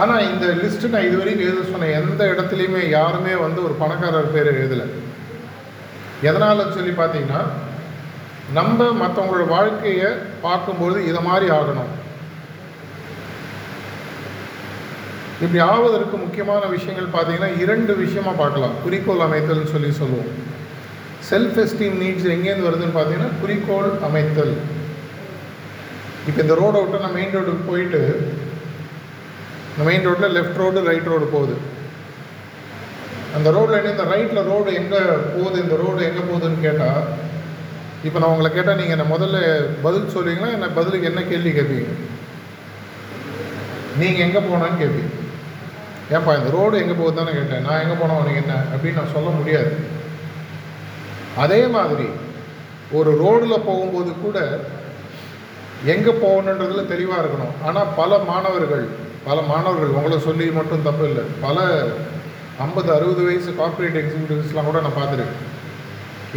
ஆனால் 0.00 0.26
இந்த 0.30 0.46
லிஸ்ட்டு 0.62 0.92
நான் 0.92 1.06
இது 1.08 1.16
வரைக்கும் 1.20 1.46
எழுத 1.48 1.62
சொன்னேன் 1.70 1.96
எந்த 2.00 2.22
இடத்துலையுமே 2.32 2.82
யாருமே 2.98 3.32
வந்து 3.44 3.60
ஒரு 3.66 3.74
பணக்காரர் 3.82 4.34
பேர் 4.34 4.50
எழுதலை. 4.58 4.86
எதனால் 6.28 6.74
சொல்லி 6.76 6.92
பார்த்தீங்கன்னா 7.00 7.42
நம்ம 8.58 8.86
மற்றவங்களோட 9.00 9.44
வாழ்க்கையை 9.56 10.08
பார்க்கும்பொழுது 10.44 11.00
இதை 11.08 11.20
மாதிரி 11.26 11.46
ஆகணும். 11.56 11.90
இப்படி 15.44 15.60
ஆவதற்கு 15.72 16.16
முக்கியமான 16.22 16.62
விஷயங்கள் 16.76 17.12
பார்த்தீங்கன்னா 17.12 17.50
இரண்டு 17.64 17.92
விஷயமாக 18.02 18.40
பார்க்கலாம். 18.42 18.74
குறிக்கோள் 18.84 19.26
அமைத்தல்னு 19.26 19.72
சொல்லி 19.74 19.90
சொல்லுவோம். 20.00 20.32
செல்ஃப் 21.30 21.58
எஸ்டீம் 21.64 21.96
நீட்ஸ் 22.02 22.28
எங்கேருந்து 22.34 22.68
வருதுன்னு 22.68 22.96
பார்த்தீங்கன்னா 22.98 23.32
குறிக்கோள் 23.42 23.90
அமைத்தல். 24.08 24.54
இப்போ 26.28 26.38
இந்த 26.44 26.54
ரோடை 26.62 26.78
விட்டு 26.82 27.04
நான் 27.04 27.16
மெயின் 27.18 27.34
ரோடுக்கு 27.36 27.64
போயிட்டு 27.70 28.02
இந்த 29.72 29.82
மெயின் 29.88 30.06
ரோட்டில் 30.08 30.36
லெஃப்ட் 30.36 30.60
ரோடு 30.62 30.80
ரைட் 30.90 31.10
ரோடு 31.12 31.26
போகுது. 31.34 31.56
அந்த 33.36 33.48
ரோட்டில் 33.56 33.92
இந்த 33.94 34.04
ரைட்டில் 34.12 34.48
ரோடு 34.52 34.70
எங்கே 34.80 35.00
போகுது 35.34 35.56
இந்த 35.64 35.76
ரோடு 35.82 36.00
எங்கே 36.10 36.22
போகுதுன்னு 36.30 36.64
கேட்டால் 36.66 37.02
இப்போ 38.06 38.18
நான் 38.18 38.32
உங்களை 38.34 38.50
கேட்டால் 38.52 38.78
நீங்கள் 38.80 38.96
என்ன 38.96 39.06
முதல்ல 39.14 39.38
பதில் 39.82 40.12
சொல்லுவீங்களா? 40.14 40.50
என்ன 40.56 40.66
பதிலுக்கு 40.66 41.08
என்ன 41.10 41.22
கேள்வி 41.22 41.50
கேட்பீங்க? 41.50 41.90
நீங்கள் 44.00 44.24
எங்கே 44.26 44.38
போனான்னு 44.38 44.80
கேட்பீங்க. 44.82 45.12
ஏன்ப்பா 46.14 46.32
இந்த 46.38 46.50
ரோடு 46.56 46.78
எங்கே 46.78 46.92
போகுது 46.92 47.18
தானே 47.18 47.32
கேட்டேன். 47.32 47.64
நான் 47.66 47.82
எங்கே 47.82 47.96
போனோம் 48.00 48.20
உனக்கு 48.20 48.42
என்ன? 48.42 48.54
அப்படின்னு 48.72 49.00
நான் 49.00 49.14
சொல்ல 49.16 49.30
முடியாது. 49.30 49.72
அதே 51.36 51.60
மாதிரி 51.66 52.08
ஒரு 52.98 53.10
ரோடில் 53.24 53.66
போகும்போது 53.68 54.12
கூட 54.22 54.38
எங்கே 55.84 56.12
போகணுன்றதுல 56.24 56.86
தெளிவாக 56.86 57.20
இருக்கணும். 57.22 57.54
ஆனால் 57.66 57.92
பல 58.00 58.18
மாணவர்கள் 58.30 58.88
பல 59.28 59.40
மாணவர்கள் 59.40 59.96
உங்களை 59.98 60.18
சொல்லி 60.18 60.46
மட்டும் 60.58 60.86
தப்பு 60.88 61.04
இல்லை. 61.10 61.24
பல 61.40 61.86
ஐம்பது 62.64 62.90
அறுபது 62.96 63.22
வயசு 63.28 63.50
கார்ப்பரேட் 63.60 64.00
எக்ஸிக்யூட்டிவ்ஸ்லாம் 64.02 64.68
கூட 64.70 64.80
நான் 64.80 64.98
பார்த்துருக்கேன். 64.98 65.38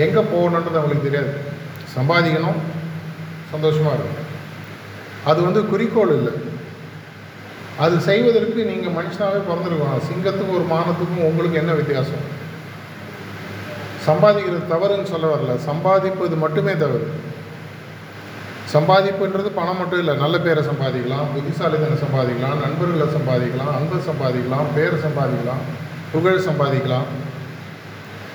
எங்கே 0.04 0.22
போகணுன்றது 0.34 0.80
அவங்களுக்கு 0.80 1.10
தெரியாது. 1.10 1.34
சம்பாதிக்கணும். 1.96 2.60
சந்தோஷமாக 3.52 3.96
இருக்கும் 3.96 4.30
அது 5.26 5.42
வந்து 5.44 5.66
குறிக்கோள் 5.66 6.16
இல்லை. 6.18 6.34
அது 7.80 8.00
செய்வதற்கு 8.00 8.66
நீங்கள் 8.66 8.96
மனுஷனாகவே 8.98 9.42
பிறந்திருக்கணும். 9.50 10.08
சிங்கத்துக்கும் 10.10 10.56
ஒரு 10.58 10.66
மானத்துக்கும் 10.72 11.28
உங்களுக்கு 11.30 11.58
என்ன 11.58 11.72
வித்தியாசம்? 11.72 12.24
சம்பாதிக்கிறது 14.08 14.72
தவறுன்னு 14.72 15.04
சொல்ல 15.04 15.36
வரல. 15.36 15.54
சம்பாதிப்பது 15.70 16.38
மட்டுமே 16.38 16.76
தவறு. 16.78 17.14
சம்பாதிப்புன்றது 18.74 19.50
பணம் 19.60 19.78
மட்டும் 19.78 20.00
இல்லை. 20.00 20.16
நல்ல 20.16 20.40
பேரை 20.40 20.64
சம்பாதிக்கலாம். 20.64 21.26
புத்திசாலித்தனை 21.34 21.98
சம்பாதிக்கலாம். 22.04 22.62
நண்பர்களை 22.66 23.08
சம்பாதிக்கலாம். 23.18 23.74
அன்பை 23.80 24.00
சம்பாதிக்கலாம். 24.10 24.66
பேரை 24.76 25.00
சம்பாதிக்கலாம். 25.00 25.64
புகழ் 26.12 26.46
சம்பாதிக்கலாம். 26.50 27.10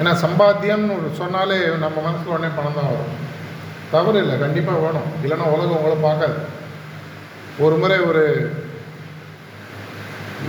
ஏன்னா 0.00 0.12
சம்பாத்தியம்னு 0.24 0.96
சொன்னாலே 1.12 1.56
நம்ம 1.84 2.00
மனசில் 2.00 2.32
உடனே 2.34 2.54
பணம் 2.56 2.78
தான் 2.78 2.90
வரும். 2.92 3.26
தவறு 3.90 4.18
இல்லை 4.18 4.38
கண்டிப்பாக 4.38 4.78
வேணும். 4.78 5.10
இல்லைன்னா 5.22 5.46
உலகம் 5.54 5.76
உங்களை 5.76 5.96
பார்க்காது. 5.96 6.34
ஒரு 7.58 7.76
முறை 7.76 7.98
ஒரு 7.98 8.24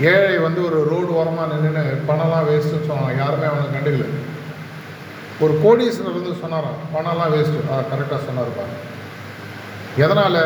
ஏழை 0.01 0.38
வந்து 0.38 0.65
ஒரு 0.65 0.84
ரோடு 0.89 1.15
ஓரமாக 1.15 1.53
நின்று 1.53 2.03
பணம்லாம் 2.08 2.48
வேஸ்ட்டுன்னு 2.50 2.88
சொன்னான் 2.88 3.17
யாருமே 3.17 3.46
அவனை 3.46 3.67
கண்டுக்கல. 3.75 4.05
ஒரு 5.39 5.53
கோடீஸ்வரர் 5.63 6.17
வந்து 6.17 6.39
சொன்னாராம் 6.41 6.81
பணம்லாம் 6.96 7.34
வேஸ்ட்டு 7.36 7.65
ஆ 7.72 7.79
கரெக்டாக 7.91 8.25
சொன்னார் 8.25 8.58
பாரு. 8.58 8.75
எதனால்? 9.98 10.41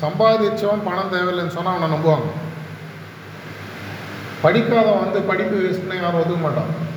சம்பாதிச்சவன் 0.00 0.84
பணம் 0.84 1.12
தேவையில்லைன்னு 1.12 1.56
சொன்னால் 1.56 1.76
அவனை 1.76 1.96
நம்புவாங்க. 1.96 2.28
படிக்காதவன் 4.42 5.04
வந்து 5.04 5.20
படிப்பு 5.20 5.56
வேஸ்ட்னு 5.56 6.02
யாரும் 6.02 6.20
ஒதுக்க 6.20 6.40
மாட்டான். 6.42 6.87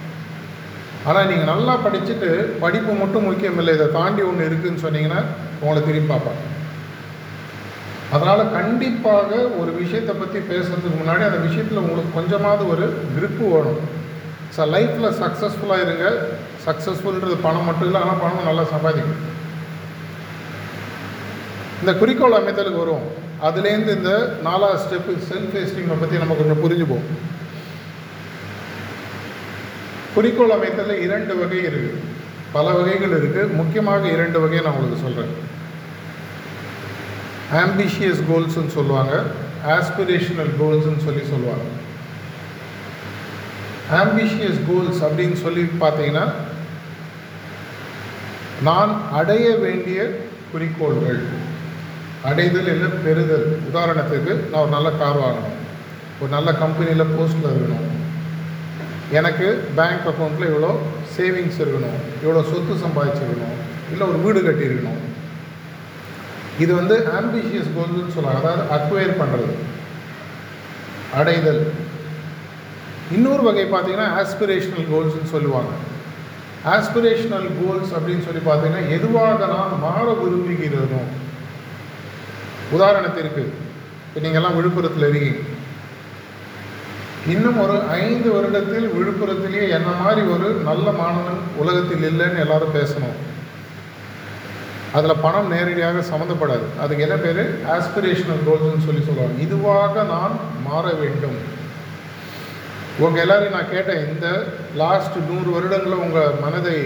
ஆனால் 1.09 1.29
நீங்கள் 1.29 1.51
நல்லா 1.53 1.73
படிச்சுட்டு 1.85 2.29
படிப்பு 2.63 2.91
மட்டும் 3.01 3.27
முக்கியம் 3.29 3.59
இல்லை 3.61 3.73
இதை 3.77 3.87
தாண்டி 3.99 4.21
ஒன்று 4.29 4.47
இருக்குதுன்னு 4.49 4.83
சொன்னீங்கன்னா 4.85 5.21
உங்களை 5.61 5.79
திரும்பி 5.87 6.11
பார்ப்பாங்க. 6.11 6.43
அதனால் 8.15 8.51
கண்டிப்பாக 8.57 9.31
ஒரு 9.61 9.71
விஷயத்தை 9.81 10.13
பற்றி 10.21 10.39
பேசுகிறதுக்கு 10.51 10.99
முன்னாடி 11.01 11.23
அந்த 11.29 11.39
விஷயத்தில் 11.47 11.83
உங்களுக்கு 11.83 12.17
கொஞ்சமாவது 12.19 12.63
ஒரு 12.73 12.85
விருப்பு 13.15 13.43
வேணும். 13.53 13.81
ஸோ 14.55 14.61
லைஃப்பில் 14.75 15.17
சக்ஸஸ்ஃபுல்லாக 15.21 15.85
இருங்க. 15.85 16.05
சக்ஸஸ்ஃபுல்ன்றது 16.67 17.37
பணம் 17.47 17.67
மட்டும் 17.69 17.87
இல்லை 17.89 18.01
ஆனால் 18.03 18.21
பணம் 18.23 18.49
நல்லா 18.49 18.65
சம்பாதிக்கும் 18.75 19.21
இந்த 21.81 21.91
குறிக்கோள் 21.99 22.39
அமைத்தலுக்கு 22.39 22.83
வரும் 22.83 23.05
அதுலேருந்து 23.47 23.93
இந்த 23.99 24.11
நாலாவது 24.47 24.81
ஸ்டெப்பு 24.83 25.13
செல்ஃப் 25.29 25.55
எஸ்டீமை 25.61 25.95
பற்றி 26.01 26.23
நம்ம 26.23 26.35
கொஞ்சம் 26.39 26.63
புரிஞ்சுப்போம். 26.63 27.05
குறிக்கோள் 30.15 30.55
அமைத்ததில் 30.57 31.03
இரண்டு 31.07 31.33
வகை 31.37 31.59
இருக்குது 31.67 31.99
பல 32.55 32.71
வகைகள் 32.77 33.13
இருக்குது 33.19 33.53
முக்கியமாக 33.59 34.07
இரண்டு 34.07 34.39
வகையை 34.39 34.65
நான் 34.65 34.75
உங்களுக்கு 34.75 35.05
சொல்கிறேன் 35.05 35.35
ஆம்பிஷியஸ் 37.61 38.21
கோல்ஸ்ன்னு 38.29 38.75
சொல்லுவாங்க. 38.77 39.13
ஆஸ்பிரேஷனல் 39.75 40.51
கோல்ஸ்ன்னு 40.61 41.05
சொல்லி 41.05 41.23
சொல்லுவாங்க. 41.33 41.65
ஆம்பிஷியஸ் 44.01 44.59
கோல்ஸ் 44.69 45.01
அப்படின்னு 45.05 45.37
சொல்லி 45.45 45.63
பார்த்தீங்கன்னா 45.83 46.25
நான் 48.67 48.93
அடைய 49.11 49.55
வேண்டிய 49.55 49.99
குறிக்கோள்கள். 50.51 51.21
அடைதல் 52.29 52.69
இல்லை 52.73 52.89
பெறுதல். 53.05 53.47
உதாரணத்துக்கு 53.69 54.33
நான் 54.49 54.61
ஒரு 54.61 54.71
நல்ல 54.77 54.89
கார் 54.91 55.23
வாங்கணும். 55.23 55.57
ஒரு 56.21 56.31
நல்ல 56.31 56.49
கம்பெனியில் 56.63 57.13
போஸ்ட்டில் 57.15 57.51
இருக்கணும். 57.51 57.87
எனக்கு 59.19 59.47
பேங்க் 59.77 60.05
அக்கௌண்ட்டில் 60.09 60.49
இவ்வளோ 60.51 60.71
சேவிங்ஸ் 61.15 61.61
இருக்கணும் 61.63 61.97
இவ்வளோ 62.23 62.41
சொத்து 62.51 62.75
சம்பாதிச்சிருக்கணும் 62.85 63.57
இல்லை 63.93 64.05
ஒரு 64.11 64.19
வீடு 64.25 64.39
கட்டியிருக்கணும். 64.47 65.01
இது 66.63 66.71
வந்து 66.79 66.95
ஆம்பிஷியஸ் 67.19 67.69
கோல்ஸ்னு 67.75 68.15
சொல்லுவாங்க 68.15 68.41
அதாவது 68.41 68.63
அக்வயர் 68.77 69.19
பண்ணுறது 69.21 69.53
அடைதல். 71.19 71.63
இன்னொரு 73.15 73.43
வகை 73.47 73.65
பார்த்தீங்கன்னா 73.71 74.09
ஆஸ்பிரேஷனல் 74.21 74.87
கோல்ஸ்னு 74.91 75.33
சொல்லுவாங்க. 75.35 75.71
ஆஸ்பிரேஷனல் 76.73 77.47
கோல்ஸ் 77.59 77.91
அப்படின்னு 77.97 78.25
சொல்லி 78.27 78.41
பார்த்தீங்கன்னா 78.47 78.83
எதுவாக 78.97 79.47
நான் 79.53 79.81
மாற 79.87 80.05
விரும்புகிறதும் 80.21 81.09
உதாரணத்திற்கு 82.75 83.43
இப்போ 84.07 84.21
நீங்கள்லாம் 84.25 84.57
விழுப்புரத்தில் 84.59 85.07
இருக்கீங்க. 85.09 85.41
இன்னும் 87.29 87.59
ஒரு 87.63 87.75
ஐந்து 88.03 88.29
வருடத்தில் 88.35 88.87
விழுப்புரத்திலேயே 88.93 89.65
என்ன 89.77 89.89
மாதிரி 90.03 90.21
ஒரு 90.35 90.47
நல்ல 90.69 90.91
மாணவன் 90.91 91.41
உலகத்தில் 91.61 92.05
இல்லைன்னு 92.09 92.43
எல்லாரும் 92.43 92.75
பேசணும். 92.77 93.17
அதில் 94.97 95.21
பணம் 95.25 95.51
நேரடியாக 95.53 96.01
சம்மந்தப்படாது. 96.11 96.65
அதுக்கு 96.83 97.05
என்ன 97.07 97.15
பேர்? 97.15 97.43
ஆஸ்பிரேஷனல் 97.75 98.45
கோல்ஸ்னு 98.47 98.85
சொல்லி 98.87 99.03
சொல்லுவாங்க. 99.05 99.35
இதுவாக 99.45 100.03
நான் 100.13 100.35
மாற 100.67 100.85
வேண்டும். 101.01 101.37
உங்கள் 103.03 103.21
எல்லாரையும் 103.23 103.57
நான் 103.57 103.73
கேட்டேன் 103.75 104.07
இந்த 104.13 104.27
லாஸ்ட் 104.83 105.17
நூறு 105.29 105.49
வருடங்களில் 105.55 106.03
உங்கள் 106.05 106.39
மனதை 106.45 106.77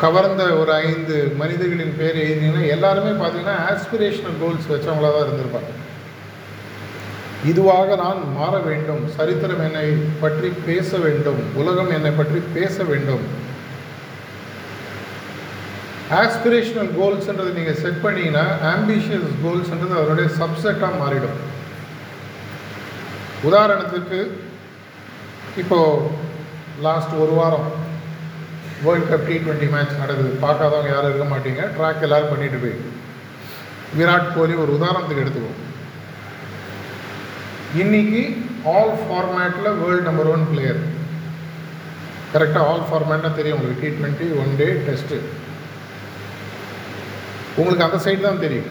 கவர்ந்த 0.00 0.44
ஒரு 0.60 0.72
ஐந்து 0.74 1.16
மனிதர்களின் 1.42 1.98
பேர் 1.98 2.22
எழுதினீங்கன்னா 2.24 2.66
எல்லாருமே 2.76 3.12
பார்த்தீங்கன்னா 3.20 3.58
ஆஸ்பிரேஷனல் 3.70 4.40
கோல்ஸ் 4.40 4.70
வச்சவங்களாக 4.72 5.12
தான் 5.14 5.26
இருந்திருப்பாங்க. 5.26 5.70
இதுவாக 7.50 7.96
நான் 8.02 8.20
மாற 8.36 8.54
வேண்டும். 8.58 9.02
சரித்திரம் 9.16 9.64
என்னை 9.66 9.88
பற்றி 10.20 10.48
பேச 10.68 10.98
வேண்டும். 10.98 11.40
உலகம் 11.54 11.90
என்னை 11.90 12.10
பற்றி 12.10 12.40
பேச 12.54 12.84
வேண்டும். 12.84 13.24
ஆஸ்பிரேஷனல் 16.20 16.90
கோல்ஸ்ன்றது 16.98 17.52
நீங்கள் 17.58 17.78
செட் 17.82 18.02
பண்ணீங்கன்னா 18.02 18.44
ஆம்பிஷியஸ் 18.72 19.30
கோல்ஸ்ன்றது 19.44 19.94
அதனுடைய 20.00 20.30
சப்செட்டாக 20.40 21.00
மாறிடும். 21.02 21.38
உதாரணத்துக்கு 23.48 24.20
இப்போது 25.56 26.08
லாஸ்ட் 26.86 27.14
ஒரு 27.24 27.30
வாரம் 27.30 27.68
world 28.84 29.10
cup 29.12 29.26
T 29.28 29.36
twenty 29.36 29.68
match 29.74 30.00
நடக்குது. 30.02 30.32
பார்க்காதவங்க 30.42 30.92
யாரும் 30.94 31.12
இருக்க 31.12 31.28
மாட்டீங்க. 31.34 31.62
ட்ராக் 31.76 32.04
எல்லோரும் 32.08 32.32
பண்ணிட்டு 32.32 32.58
போய். 32.64 32.76
விராட் 33.98 34.34
கோலி 34.34 34.54
ஒரு 34.54 34.72
உதாரணத்துக்கு 34.78 35.24
எடுத்துக்குவோம். 35.24 35.62
இன்னைக்கு 37.74 38.20
ஆல் 38.74 38.92
ஃபார்மேட்டில் 39.00 39.76
வேர்ல்டு 39.80 40.06
நம்பர் 40.08 40.28
ஒன் 40.34 40.44
பிளேயர் 40.50 40.78
கரெக்டாக 42.32 42.68
ஆல் 42.70 42.84
ஃபார்மேட்னா 42.88 43.34
தெரியும் 43.34 43.58
உங்களுக்கு. 43.58 43.82
T 43.82 43.88
twenty 43.98 44.26
one 44.40 44.56
day 44.60 44.68
test 44.86 45.18
உங்களுக்கு 47.58 47.86
அந்த 47.86 47.98
சைடு 48.04 48.20
தான் 48.20 48.42
தெரியும். 48.44 48.70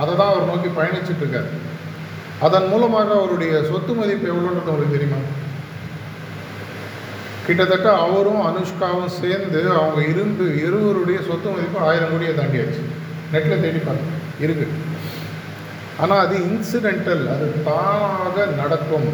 அதை 0.00 0.16
தான் 0.16 0.30
அவர் 0.32 0.50
நோக்கி 0.50 0.68
பயணிச்சுட்டு 0.78 1.42
அதன் 2.46 2.68
மூலமாக 2.68 3.14
அவருடைய 3.20 3.62
சொத்து 3.70 3.94
மதிப்பு 3.94 4.28
எவ்வளோன்றது 4.32 4.72
உங்களுக்கு 4.72 4.96
தெரியுமா? 4.96 5.20
கிட்டத்தட்ட 7.46 7.88
அவரும் 8.04 8.46
அனுஷ்காவும் 8.50 9.16
சேர்ந்து 9.22 9.60
அவங்க 9.80 10.00
இருந்து 10.12 10.44
இருவருடைய 10.64 11.18
சொத்து 11.28 11.48
மதிப்பு 11.50 11.78
ஆயிரம் 11.88 12.12
கோடியை 12.12 12.34
தாண்டியாச்சு. 12.34 12.82
நெட்டில் 13.32 13.62
தேடி 13.64 13.78
பாருங்க. 13.78 14.14
இருக்குது 14.44 14.89
ஆனால் 16.02 16.22
அது 16.24 16.36
இன்சிடென்டல் 16.50 17.24
அது 17.34 17.46
தானாக 17.68 18.46
நடக்கும். 18.60 19.08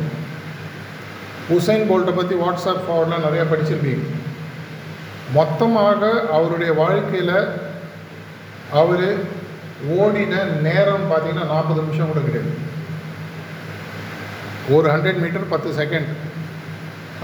உசைன் 1.56 1.88
போல்ட்டை 1.88 2.12
பற்றி 2.18 2.34
வாட்ஸ்அப் 2.42 2.84
ஃபார்வர்ட்லாம் 2.86 3.26
நிறையா 3.26 3.44
படிச்சிருப்பீங்க. 3.50 4.04
மொத்தமாக 5.38 6.10
அவருடைய 6.36 6.70
வாழ்க்கையில் 6.82 7.36
அவர் 8.80 9.08
ஓடின 10.02 10.34
நேரம் 10.66 11.08
பார்த்தீங்கன்னா 11.10 11.50
நாற்பது 11.54 11.80
நிமிஷம் 11.82 12.10
கூட 12.10 12.20
கிடையாது. 12.26 12.52
ஒரு 14.76 14.86
ஹண்ட்ரட் 14.92 15.20
மீட்டர் 15.24 15.52
பத்து 15.54 15.70
செகண்ட் 15.80 16.08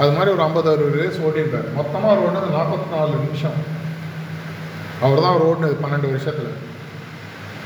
அது 0.00 0.10
மாதிரி 0.16 0.32
ஒரு 0.34 0.42
ஐம்பது 0.48 0.68
அறுபது 0.72 1.00
ரேஸ் 1.00 1.22
ஓடிருக்கார் 1.28 1.72
மொத்தமாக 1.78 2.10
அவர் 2.12 2.24
ஓடினது 2.26 2.50
நாற்பத்தி 2.58 2.88
நாலு 2.96 3.14
நிமிஷம். 3.24 3.58
அவர் 5.04 5.22
தான் 5.22 5.32
அவர் 5.32 5.48
ஓடினது 5.48 5.82
பன்னெண்டு 5.82 6.12
வருஷத்தில். 6.12 6.52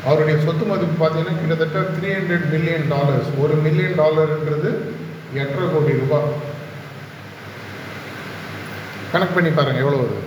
அவருடைய 0.08 0.36
சொத்து 0.44 0.64
மதிப்பு 0.70 0.96
பார்த்தீங்கன்னா 0.98 1.40
கிட்டத்தட்ட 1.40 1.78
த்ரீ 1.96 2.08
ஹண்ட்ரட் 2.16 2.46
மில்லியன் 2.54 2.86
டாலர்ஸ் 2.92 3.30
ஒரு 3.42 3.54
மில்லியன் 3.64 3.98
டாலருன்றது 4.00 4.70
எட்டரை 5.42 5.66
கோடி 5.72 5.94
ரூபாய். 6.02 6.28
கனெக்ட் 9.12 9.36
பண்ணி 9.36 9.50
பாருங்கள் 9.56 9.84
எவ்வளோ 9.84 10.00
வருது? 10.02 10.22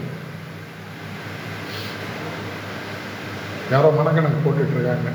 யாரோ 3.74 3.89
மனக்கணக்கு 4.00 4.39
போட்டுட்ருக்காங்க. 4.44 5.12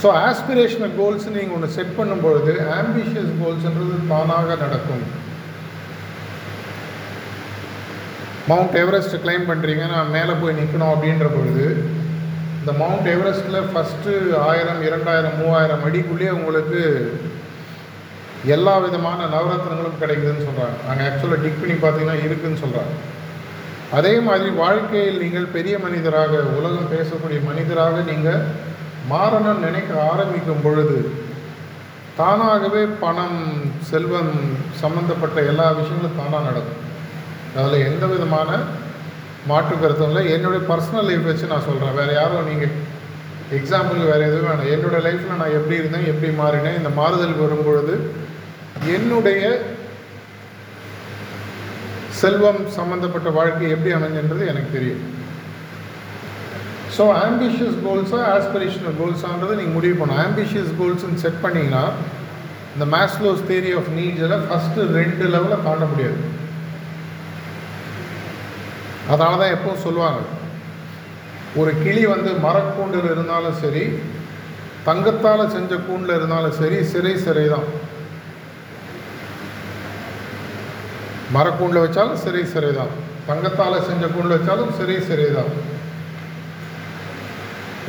ஸோ 0.00 0.08
ஆஸ்பிரேஷனல் 0.28 0.94
கோல்ஸ் 0.98 1.26
நீங்கள் 1.36 1.56
ஒன்று 1.56 1.74
செட் 1.76 1.96
பண்ணும்பொழுது 1.98 2.52
ஆம்பிஷியஸ் 2.78 3.30
கோல்ஸ்ன்றது 3.42 3.96
தானாக 4.12 4.56
நடக்கும். 4.64 5.04
மவுண்ட் 8.50 8.76
எவரெஸ்ட் 8.82 9.22
கிளைம் 9.22 9.48
பண்ணுறீங்க 9.50 9.84
நான் 9.94 10.12
மேலே 10.16 10.34
போய் 10.40 10.58
நிற்கணும் 10.58 10.92
அப்படின்ற 10.94 11.28
பொழுது 11.36 11.64
இந்த 12.66 12.78
மவுண்ட் 12.78 13.08
எவரெஸ்ட்டில் 13.10 13.66
ஃபஸ்ட்டு 13.72 14.12
ஆயிரம் 14.46 14.80
இரண்டாயிரம் 14.82 15.36
மூவாயிரம் 15.36 15.82
அடிக்குள்ளேயே 15.84 16.30
உங்களுக்கு 16.30 16.80
எல்லா 18.46 18.72
விதமான 18.84 19.20
நவரத்னங்களும் 19.26 20.00
கிடைக்குதுன்னு 20.00 20.46
சொல்கிறாங்க 20.46 20.78
நாங்கள் 20.88 21.06
ஆக்சுவலாக 21.06 21.42
டிக் 21.42 21.60
பண்ணி 21.60 21.76
பார்த்தீங்கன்னா 21.76 22.16
இருக்குதுன்னு 22.22 22.62
சொல்கிறாங்க 22.62 22.94
அதே 23.90 24.14
மாதிரி 24.20 24.48
வாழ்க்கையில் 24.54 25.20
நீங்கள் 25.20 25.46
பெரிய 25.46 25.78
மனிதராக 25.78 26.40
உலகம் 26.56 26.90
பேசக்கூடிய 26.90 27.38
மனிதராக 27.40 28.00
நீங்கள் 28.02 28.42
மாறணும்னு 29.08 29.66
நினைக்க 29.68 30.02
ஆரம்பிக்கும் 30.10 30.64
பொழுது 30.64 30.98
தானாகவே 32.16 32.82
பணம் 33.04 33.40
செல்வம் 33.90 34.34
சம்மந்தப்பட்ட 34.82 35.38
எல்லா 35.44 35.68
விஷயங்களும் 35.72 36.18
தானாக 36.18 36.48
நடக்கும். 36.48 36.82
அதில் 37.56 37.86
எந்த 37.86 38.06
விதமான 38.06 38.50
மாற்று 39.50 39.74
கருத்தும் 39.82 40.10
இல்லை. 40.10 40.22
என்னுடைய 40.34 40.60
பர்சனல் 40.70 41.08
லைஃப் 41.08 41.26
வச்சு 41.30 41.52
நான் 41.54 41.66
சொல்கிறேன் 41.68 41.98
வேறு 42.00 42.12
யாரும் 42.20 42.48
நீங்கள் 42.50 42.74
எக்ஸாம்பிள் 43.58 44.08
வேறு 44.10 44.28
எதுவும் 44.28 44.48
வேணாம். 44.50 44.70
என்னுடைய 44.76 45.00
லைஃப்பில் 45.08 45.40
நான் 45.42 45.56
எப்படி 45.58 45.76
இருந்தேன் 45.80 46.08
எப்படி 46.12 46.30
மாறினேன் 46.42 46.78
இந்த 46.80 46.90
மாறுதல் 47.00 47.42
வரும்பொழுது 47.42 47.96
என்னுடைய 48.96 49.42
செல்வம் 52.20 52.60
சம்மந்தப்பட்ட 52.78 53.28
வாழ்க்கை 53.38 53.70
எப்படி 53.74 53.90
அமைஞ்சுன்றது 53.96 54.44
எனக்கு 54.52 54.70
தெரியும். 54.76 55.04
ஸோ 56.96 57.04
ஆம்பிஷியஸ் 57.24 57.78
கோல்ஸாக 57.86 58.28
ஆஸ்பிரேஷனல் 58.36 58.98
கோல்ஸான்றது 59.00 59.58
நீங்கள் 59.58 59.76
முடிவு 59.78 59.96
பண்ணணும். 60.00 60.22
ஆம்பிஷியஸ் 60.26 60.70
கோல்ஸ்ன்னு 60.80 61.22
செட் 61.24 61.42
பண்ணிங்கன்னா 61.44 61.84
இந்த 62.74 62.86
மேஸ்லோஸ் 62.94 63.42
தேரி 63.50 63.72
ஆஃப் 63.78 63.90
நீட்ஸில் 63.98 64.44
ஃபஸ்ட்டு 64.48 64.86
ரெண்டு 64.98 65.24
லெவலில் 65.34 65.64
காண 65.66 65.84
முடியாது. 65.92 66.18
அதனால 69.08 69.32
தான் 69.36 69.54
எப்பவும் 69.54 69.84
சொல்லுவாங்க 69.84 70.22
ஒரு 71.56 71.72
கிளி 71.76 72.02
வந்து 72.06 72.30
மரக்கூண்டில் 72.40 73.10
இருந்தாலும் 73.10 73.60
சரி 73.60 73.84
தங்கத்தால் 74.86 75.52
செஞ்ச 75.52 75.74
கூண்டில் 75.80 76.16
இருந்தாலும் 76.16 76.56
சரி 76.56 76.78
சிறை 76.84 77.14
சிறை 77.18 77.46
தான் 77.48 77.68
மரக்கூண்டில் 81.36 81.84
வச்சாலும் 81.84 82.20
சிறை 82.24 82.42
சிறை 82.46 82.72
தான் 82.72 82.92
தங்கத்தால் 83.26 83.86
செஞ்ச 83.86 84.04
கூண்டில் 84.08 84.36
வச்சாலும் 84.36 84.76
சிறை 84.76 84.98
சிறை 85.02 85.30
தான் 85.30 85.50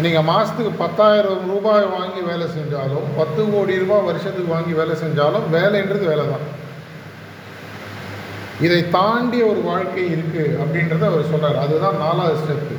நீங்கள் 0.04 0.26
மாதத்துக்கு 0.26 0.72
பத்தாயிரம் 0.80 1.44
ரூபாய் 1.48 1.86
வாங்கி 1.94 2.22
வேலை 2.22 2.48
செஞ்சாலும் 2.50 3.06
பத்து 3.16 3.42
கோடி 3.52 3.76
ரூபாய் 3.76 4.08
வருஷத்துக்கு 4.08 4.52
வாங்கி 4.52 4.74
வேலை 4.74 4.96
செஞ்சாலும் 4.96 5.46
வேலைன்றது 5.54 6.06
வேலை 6.06 6.26
தான் 6.26 6.46
இதை 8.62 8.90
தாண்டிய 8.90 9.46
ஒரு 9.46 9.62
வாழ்க்கை 9.62 10.06
இருக்குது 10.12 10.58
அப்படின்றத 10.62 11.06
அவர் 11.06 11.32
சொல்கிறார் 11.32 11.58
அதுதான் 11.58 11.98
நாலாவது 11.98 12.42
ஸ்டெப்பு 12.42 12.76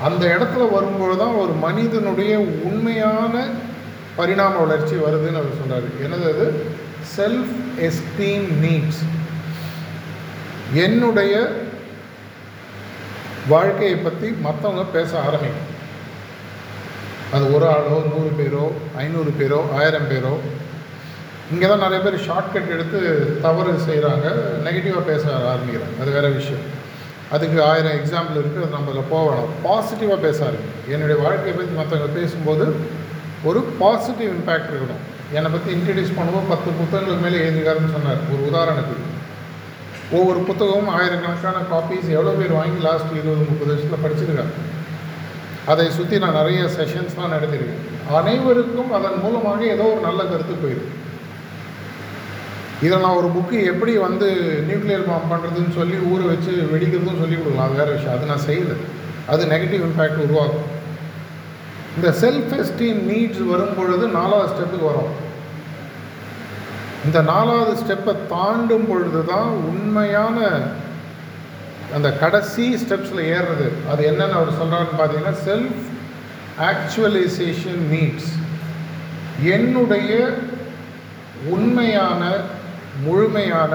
அந்த 0.00 0.24
இடத்துல 0.26 0.70
வரும்பொழுது 0.70 1.18
தான் 1.18 1.36
ஒரு 1.36 1.52
மனிதனுடைய 1.58 2.32
உண்மையான 2.62 3.34
பரிணாம 4.16 4.58
வளர்ச்சி 4.58 4.94
வருதுன்னு 4.96 5.40
அவர் 5.40 5.58
சொல்கிறார் 5.58 5.86
எனது 6.02 6.26
அது? 6.32 6.46
செல்ஃப் 7.16 7.54
எஸ்டீம் 7.80 8.48
நீட்ஸ் 8.62 9.02
என்னுடைய 10.80 11.34
வாழ்க்கையை 13.48 13.96
பற்றி 13.96 14.34
மற்றவங்க 14.44 14.84
பேச 14.92 15.20
ஆரம்பிக்கும். 15.20 15.72
அது 17.32 17.54
ஒரு 17.54 17.66
ஆளோ 17.66 17.98
நூறு 18.06 18.30
பேரோ 18.38 18.64
ஐநூறு 18.96 19.30
பேரோ 19.38 19.60
ஆயிரம் 19.74 20.08
பேரோ 20.10 20.32
இங்கே 21.54 21.66
தான் 21.70 21.82
நிறைய 21.84 22.00
பேர் 22.04 22.24
ஷார்ட்கட் 22.26 22.72
எடுத்து 22.76 23.00
தவறு 23.44 23.72
செய்கிறாங்க 23.88 24.26
நெகட்டிவாக 24.66 25.02
பேச 25.10 25.24
ஆரம்பிக்கிறாங்க. 25.50 25.96
அது 26.02 26.14
வேறு 26.16 26.30
விஷயம். 26.38 26.64
அதுக்கு 27.34 27.58
ஆயிரம் 27.70 27.96
எக்ஸாம்பிள் 27.98 28.38
இருக்குது 28.40 28.64
அது 28.66 28.78
அதில் 28.78 29.10
போகலாம் 29.12 29.52
பாசிட்டிவாக 29.66 30.18
பேச 30.24 30.38
ஆரம்பிக்கும். 30.46 30.80
என்னுடைய 30.94 31.16
வாழ்க்கையை 31.24 31.54
பற்றி 31.58 31.74
மற்றவங்க 31.78 32.08
பேசும்போது 32.18 32.66
ஒரு 33.48 33.60
பாசிட்டிவ் 33.82 34.30
இம்பேக்ட் 34.38 34.70
இருக்கணும். 34.72 35.04
என்னை 35.36 35.48
பற்றி 35.54 35.68
இன்ட்ரடியூஸ் 35.76 36.16
பண்ணுவோம் 36.18 36.50
பத்து 36.52 36.68
புத்தகங்களுக்கு 36.80 37.24
மேலே 37.26 37.38
எழுதிக்காருன்னு 37.46 37.94
சொன்னார் 37.96 38.20
ஒரு 38.32 38.42
உதாரணத்துக்கு. 38.50 39.06
ஒவ்வொரு 40.16 40.40
புத்தகமும் 40.48 40.92
ஆயிரக்கணக்கான 40.96 41.62
காப்பீஸ் 41.72 42.08
எவ்வளோ 42.16 42.34
பேர் 42.40 42.58
வாங்கி 42.58 42.78
லாஸ்ட் 42.88 43.16
இருபது 43.18 43.48
முப்பது 43.50 43.70
வருஷத்தில் 43.72 44.04
படிச்சிருக்காங்க. 44.04 44.54
அதை 45.72 45.86
சுற்றி 45.96 46.16
நான் 46.24 46.38
நிறைய 46.40 46.60
செஷன்ஸ்லாம் 46.76 47.34
நடத்தியிருக்கேன். 47.36 47.82
அனைவருக்கும் 48.18 48.92
அதன் 48.98 49.18
மூலமாக 49.24 49.60
ஏதோ 49.74 49.86
ஒரு 49.94 50.02
நல்ல 50.08 50.20
கருத்து 50.32 50.56
போயிருக்கு. 50.62 50.92
இதில் 52.82 52.98
நான் 52.98 53.18
ஒரு 53.20 53.28
புக்கு 53.36 53.64
எப்படி 53.64 53.96
வந்து 53.96 54.28
நியூக்ளியர் 54.68 55.06
பாம் 55.06 55.30
பண்ணுறதுன்னு 55.30 55.74
சொல்லி 55.74 55.96
ஊற 55.96 56.26
வச்சு 56.26 56.52
வெடிக்கிறதும் 56.72 57.20
சொல்லி 57.20 57.36
கொடுக்கலாம். 57.36 57.68
அது 57.68 57.78
வேறு 57.78 57.92
விஷயம். 57.92 58.16
அது 58.16 58.26
நான் 58.26 58.46
செய்யலை. 58.48 58.76
அது 59.26 59.44
நெகட்டிவ் 59.46 59.84
இம்பேக்ட் 59.86 60.24
உருவாக்கும். 60.24 60.74
இந்த 61.96 62.08
செல்ஃப் 62.20 62.52
எஸ்டீம் 62.62 63.00
நீட்ஸ் 63.12 63.46
வரும் 63.46 63.76
பொழுது 63.76 64.08
நாலாவது 64.08 64.52
ஸ்டெப்புக்கு 64.52 64.84
வரும். 64.84 65.12
இந்த 67.04 67.22
நாலாவது 67.22 67.80
ஸ்டெப்பை 67.80 68.14
தாண்டும் 68.28 68.86
பொழுது 68.88 69.24
தான் 69.24 69.48
உண்மையான 69.48 70.38
அந்த 71.94 72.12
கடைசி 72.12 72.74
ஸ்டெப்ஸில் 72.74 73.24
ஏறுறது. 73.36 73.68
அது 73.90 74.02
என்னென்னு 74.10 74.38
அவர் 74.38 74.58
சொல்கிறாருன்னு 74.60 75.00
பார்த்தீங்கன்னா 75.00 75.34
செல்ஃப் 75.48 75.82
ஆக்சுவலைசேஷன் 76.70 77.82
நீட்ஸ் 77.92 78.30
என்னுடைய 79.42 80.12
உண்மையான 81.48 82.22
முழுமையான 83.04 83.72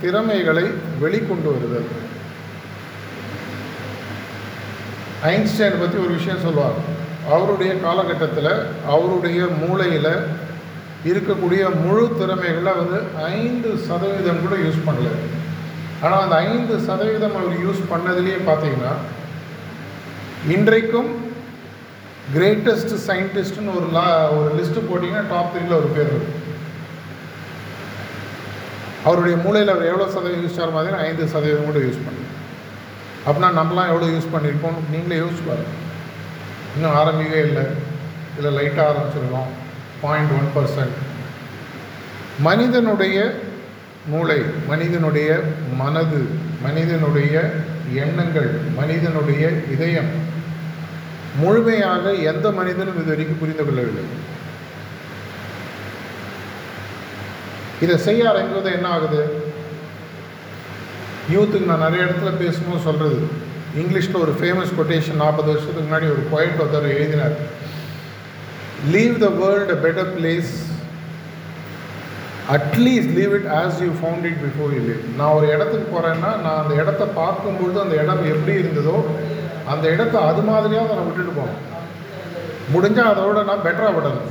திறமைகளை 0.00 0.66
வெளிக்கொண்டு 1.02 1.48
வருதல் 1.54 1.90
ஐன்ஸ்டைன் 5.32 5.80
பற்றி 5.82 5.96
ஒரு 6.04 6.12
விஷயம் 6.18 6.44
சொல்லுவார். 6.46 6.78
அவருடைய 7.34 7.72
காலகட்டத்தில் 7.84 8.52
அவருடைய 8.94 9.40
மூளையில் 9.60 10.12
இருக்கக்கூடிய 11.10 11.62
முழு 11.84 12.04
திறமைகளை 12.20 12.72
வந்து 12.80 12.98
ஐந்து 13.36 13.70
சதவீதம் 13.88 14.42
கூட 14.44 14.54
யூஸ் 14.64 14.86
பண்ணல. 14.88 15.10
ஆனால் 16.04 16.22
அந்த 16.24 16.36
ஐந்து 16.50 16.74
சதவீதம் 16.88 17.36
அவர் 17.40 17.62
யூஸ் 17.66 17.82
பண்ணதுலேயே 17.92 18.40
பார்த்தீங்கன்னா 18.48 18.94
இன்றைக்கும் 20.56 21.10
கிரேட்டஸ்ட் 22.34 22.94
சயின்டிஸ்ட்னு 23.08 23.76
ஒரு 23.78 23.88
லா 23.96 24.06
ஒரு 24.38 24.50
லிஸ்ட்டு 24.58 24.88
போட்டிங்கன்னா 24.88 25.24
டாப் 25.32 25.52
த்ரீல 25.54 25.78
ஒரு 25.82 25.90
பேர் 25.96 26.12
இருக்கும் 26.12 26.42
அவருடைய 29.06 29.36
மூளையில் 29.44 29.72
அவர் 29.74 29.90
எவ்வளோ 29.92 30.06
சதவீதம் 30.14 30.44
யூஸ் 30.44 30.60
ஆகிற 30.60 30.72
மாதிரி 30.76 31.02
ஐந்து 31.08 31.32
சதவீதம் 31.34 31.68
கூட 31.70 31.80
யூஸ் 31.86 32.04
பண்ணல 32.06 32.24
அப்படின்னா 33.26 33.48
நம்மலாம் 33.58 33.90
எவ்வளோ 33.92 34.08
யூஸ் 34.14 34.32
பண்ணியிருக்கோம் 34.34 34.78
நீங்களே 34.92 35.20
யோசிச்சு 35.22 35.44
பாருங்க. 35.48 35.74
இன்னும் 36.76 36.96
ஆரம்பிக்கவே 37.00 37.40
இல்லை. 37.48 37.64
இல்லை 38.38 38.50
லைட்டாக 38.58 38.88
ஆரம்பிச்சிருக்கோம். 38.90 39.50
பாயிண்ட் 40.02 40.34
ஒன் 40.38 40.50
பர்சன்ட் 40.56 40.96
மனிதனுடைய 42.46 43.18
மூளை 44.12 44.40
மனிதனுடைய 44.70 45.28
மனது 45.80 46.20
மனிதனுடைய 46.64 47.34
எண்ணங்கள் 48.04 48.50
மனிதனுடைய 48.78 49.44
இதயம் 49.74 50.10
முழுமையாக 51.40 52.12
எந்த 52.32 52.46
மனிதனும் 52.58 52.98
இது 53.00 53.10
வரைக்கும் 53.12 53.40
புரிந்து 53.40 53.64
கொள்ளவில்லை. 53.64 54.04
இதை 57.84 57.96
செய்ய 58.06 58.28
ஆரம்பிப்பது 58.30 58.70
என்ன 58.76 58.88
ஆகுது? 58.96 59.22
யூத்துக்கு 61.34 61.70
நான் 61.70 61.84
நிறைய 61.86 62.06
இடத்துல 62.06 62.30
பேசும்போது 62.42 62.86
சொல்கிறது 62.88 63.18
இங்கிலீஷில் 63.80 64.22
ஒரு 64.24 64.32
ஃபேமஸ் 64.40 64.76
கொட்டேஷன் 64.78 65.22
நாற்பது 65.22 65.48
வருஷத்துக்கு 65.50 65.86
முன்னாடி 65.88 66.06
ஒரு 66.14 66.22
பாயிண்ட் 66.32 66.60
ஒருத்தர் 66.62 66.94
எழுதினார். 66.96 67.36
Leave 68.94 69.16
the 69.24 69.28
world 69.42 69.72
a 69.76 69.78
better 69.84 70.10
place 70.16 70.52
at least 72.56 73.14
leave 73.18 73.34
it 73.38 73.48
as 73.60 73.78
you 73.84 73.90
found 74.00 74.26
it 74.30 74.40
before 74.46 74.72
you 74.76 74.82
leave 74.88 75.04
நான் 75.18 75.34
ஒரு 75.38 75.46
இடத்துக்கு 75.54 75.86
போகிறேன்னா 75.94 76.30
நான் 76.44 76.60
அந்த 76.62 76.74
இடத்த 76.82 77.04
பார்க்கும்பொழுது 77.20 77.80
அந்த 77.84 77.96
இடம் 78.02 78.24
எப்படி 78.34 78.54
இருந்ததோ 78.62 78.96
அந்த 79.74 79.84
இடத்த 79.94 80.16
அது 80.30 80.42
மாதிரியாக 80.50 80.94
நான் 80.94 81.08
விட்டுட்டு 81.08 81.38
போகணும் 81.40 81.62
முடிஞ்சால் 82.74 83.12
அதோட 83.12 83.40
நான் 83.50 83.64
பெட்டராக 83.66 83.94
விடணும். 83.96 84.30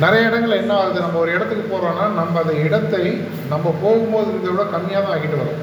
நிறைய 0.00 0.28
இடங்கள்ல 0.28 0.56
என்ன 0.62 0.74
ஆகுது? 0.74 0.98
நம்ம 1.00 1.18
ஒரு 1.18 1.30
இடத்துக்கு 1.36 1.64
போகிறோன்னா 1.72 2.04
நம்ம 2.18 2.40
அந்த 2.42 2.54
இடத்தை 2.66 3.04
நம்ம 3.52 3.74
போகும்போது 3.82 4.28
இதை 4.38 4.50
விட 4.52 4.64
கம்மியாக 4.74 5.02
தான் 5.04 5.14
ஆகிட்டு 5.16 5.40
வரோம். 5.42 5.60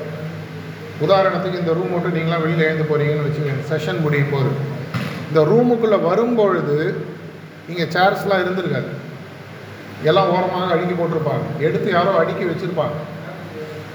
உதாரணத்துக்கு 1.05 1.59
இந்த 1.59 1.73
ரூம் 1.73 1.93
விட்டு 1.93 2.17
நீங்களாம் 2.17 2.43
வெளியில் 2.43 2.65
எழுந்து 2.67 2.89
போகிறீங்கன்னு 2.91 3.27
வச்சுக்கோங்க. 3.27 3.65
செஷன் 3.71 4.01
முடிய 4.05 4.23
போகுது. 4.31 4.51
இந்த 5.29 5.41
ரூமுக்குள்ளே 5.51 5.99
வரும்பொழுது 6.09 6.77
இங்கே 7.71 7.85
சேர்ஸ்லாம் 7.95 8.43
இருந்திருக்காது. 8.43 8.89
எல்லாம் 10.09 10.29
ஓரமாக 10.35 10.73
அடுக்கி 10.73 10.95
போட்டிருப்பாங்க. 10.99 11.45
எடுத்து 11.67 11.91
யாரோ 11.91 12.11
அடுக்கி 12.21 12.43
வச்சுருப்பாங்க. 12.49 12.97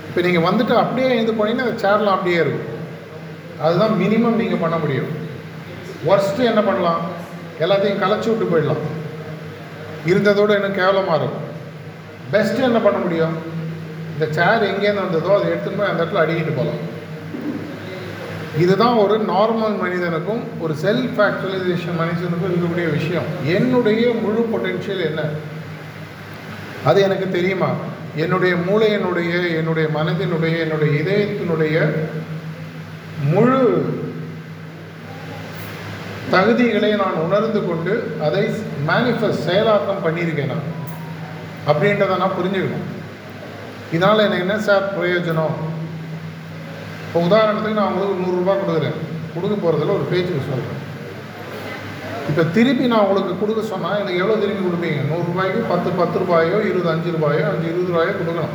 இப்போ 0.08 0.20
நீங்கள் 0.26 0.46
வந்துட்டு 0.48 0.74
அப்படியே 0.82 1.08
எழுந்து 1.14 1.32
போனீங்கன்னா 1.38 1.68
அந்த 1.68 1.82
சேர்லாம் 1.84 2.16
அப்படியே 2.16 2.40
இருக்கும். 2.44 2.70
அதுதான் 3.64 3.94
மினிமம் 4.02 4.40
நீங்கள் 4.42 4.62
பண்ண 4.64 4.76
முடியும். 4.76 5.10
ஒர்ஸ்ட்டு 6.10 6.50
என்ன 6.50 6.62
பண்ணலாம்? 6.62 7.02
எல்லாத்தையும் 7.64 8.02
கலைச்சி 8.04 8.28
விட்டு 8.30 8.52
போயிடலாம். 8.52 8.84
இருந்ததோட 10.06 10.54
இன்னும் 10.54 10.74
கேவலமாக 10.74 11.24
இருக்கும். 11.24 11.52
பெஸ்ட்டு 12.32 12.62
என்ன 12.62 12.78
பண்ண 12.78 12.98
முடியும்? 12.98 13.36
இந்த 14.12 14.32
சேர் 14.32 14.62
எங்கேருந்து 14.62 15.04
வந்ததோ 15.04 15.34
அதை 15.34 15.52
எடுத்துன்னு 15.52 15.78
போய் 15.78 15.88
அந்த 15.88 16.04
இடத்துல 16.04 16.22
அடிக்கிட்டு 16.22 16.56
போகலாம். 16.56 16.92
இதுதான் 18.58 18.94
ஒரு 18.94 19.24
நார்மல் 19.28 19.80
மனிதனுக்கும் 19.80 20.60
ஒரு 20.60 20.74
செல்ஃப் 20.82 21.16
ஆக்சுவலைசேஷன் 21.18 21.98
மனுஷனுக்கும் 22.00 22.50
இருக்கக்கூடிய 22.50 22.90
விஷயம். 22.92 23.22
என்னுடைய 23.44 24.12
முழு 24.22 24.48
பொட்டென்ஷியல் 24.52 25.04
என்ன? 25.04 25.22
அது 26.84 27.02
எனக்கு 27.02 27.30
தெரியுமா? 27.30 27.70
என்னுடைய 28.16 28.54
மூளையினுடைய 28.54 29.56
என்னுடைய 29.56 29.88
மனதினுடைய 29.94 30.58
என்னுடைய 30.58 31.00
இதயத்தினுடைய 31.00 31.90
முழு 33.32 33.84
தகுதிகளை 36.32 36.90
நான் 37.02 37.22
உணர்ந்து 37.24 37.60
கொண்டு 37.66 37.92
அதை 38.26 38.42
மேனிஃபெஸ்ட் 38.90 39.46
செயலாக்கம் 39.48 40.04
பண்ணியிருக்கேன் 40.06 40.52
நான். 40.52 40.68
அப்படின்றத 41.70 42.16
நான் 42.22 42.36
புரிஞ்சுக்கணும். 42.38 42.86
இதனால் 43.92 44.26
எனக்கு 44.26 44.46
என்ன 44.46 44.58
சார் 44.68 44.90
பிரயோஜனம்? 44.96 45.56
இப்போ 47.06 47.20
உதாரணத்துக்கு 47.28 47.80
நான் 47.80 47.92
உங்களுக்கு 47.92 48.24
நூறுரூபா 48.24 48.54
கொடுக்குறேன். 48.60 48.98
கொடுக்க 49.34 49.54
போகிறதுல 49.54 49.96
ஒரு 49.98 50.06
பேச்சுக்கு 50.12 50.48
சொல்கிறேன் 50.50 50.80
இப்போ 52.28 52.42
திருப்பி 52.56 52.84
நான் 52.90 53.04
உங்களுக்கு 53.06 53.34
கொடுக்க 53.40 53.62
சொன்னால் 53.72 54.00
எனக்கு 54.02 54.20
எவ்வளோ 54.22 54.36
திருப்பி 54.42 54.62
கொடுப்பீங்க? 54.64 55.00
நூறுரூபாய்க்கு 55.10 55.62
பத்து 55.72 55.90
பத்து 56.00 56.18
ரூபாயோ 56.22 56.58
இருபது 56.68 56.92
அஞ்சு 56.92 57.10
ரூபாயோ 57.16 57.42
அஞ்சு 57.52 57.66
இருபது 57.72 57.92
ரூபாயோ 57.92 58.12
கொடுக்கணும் 58.20 58.54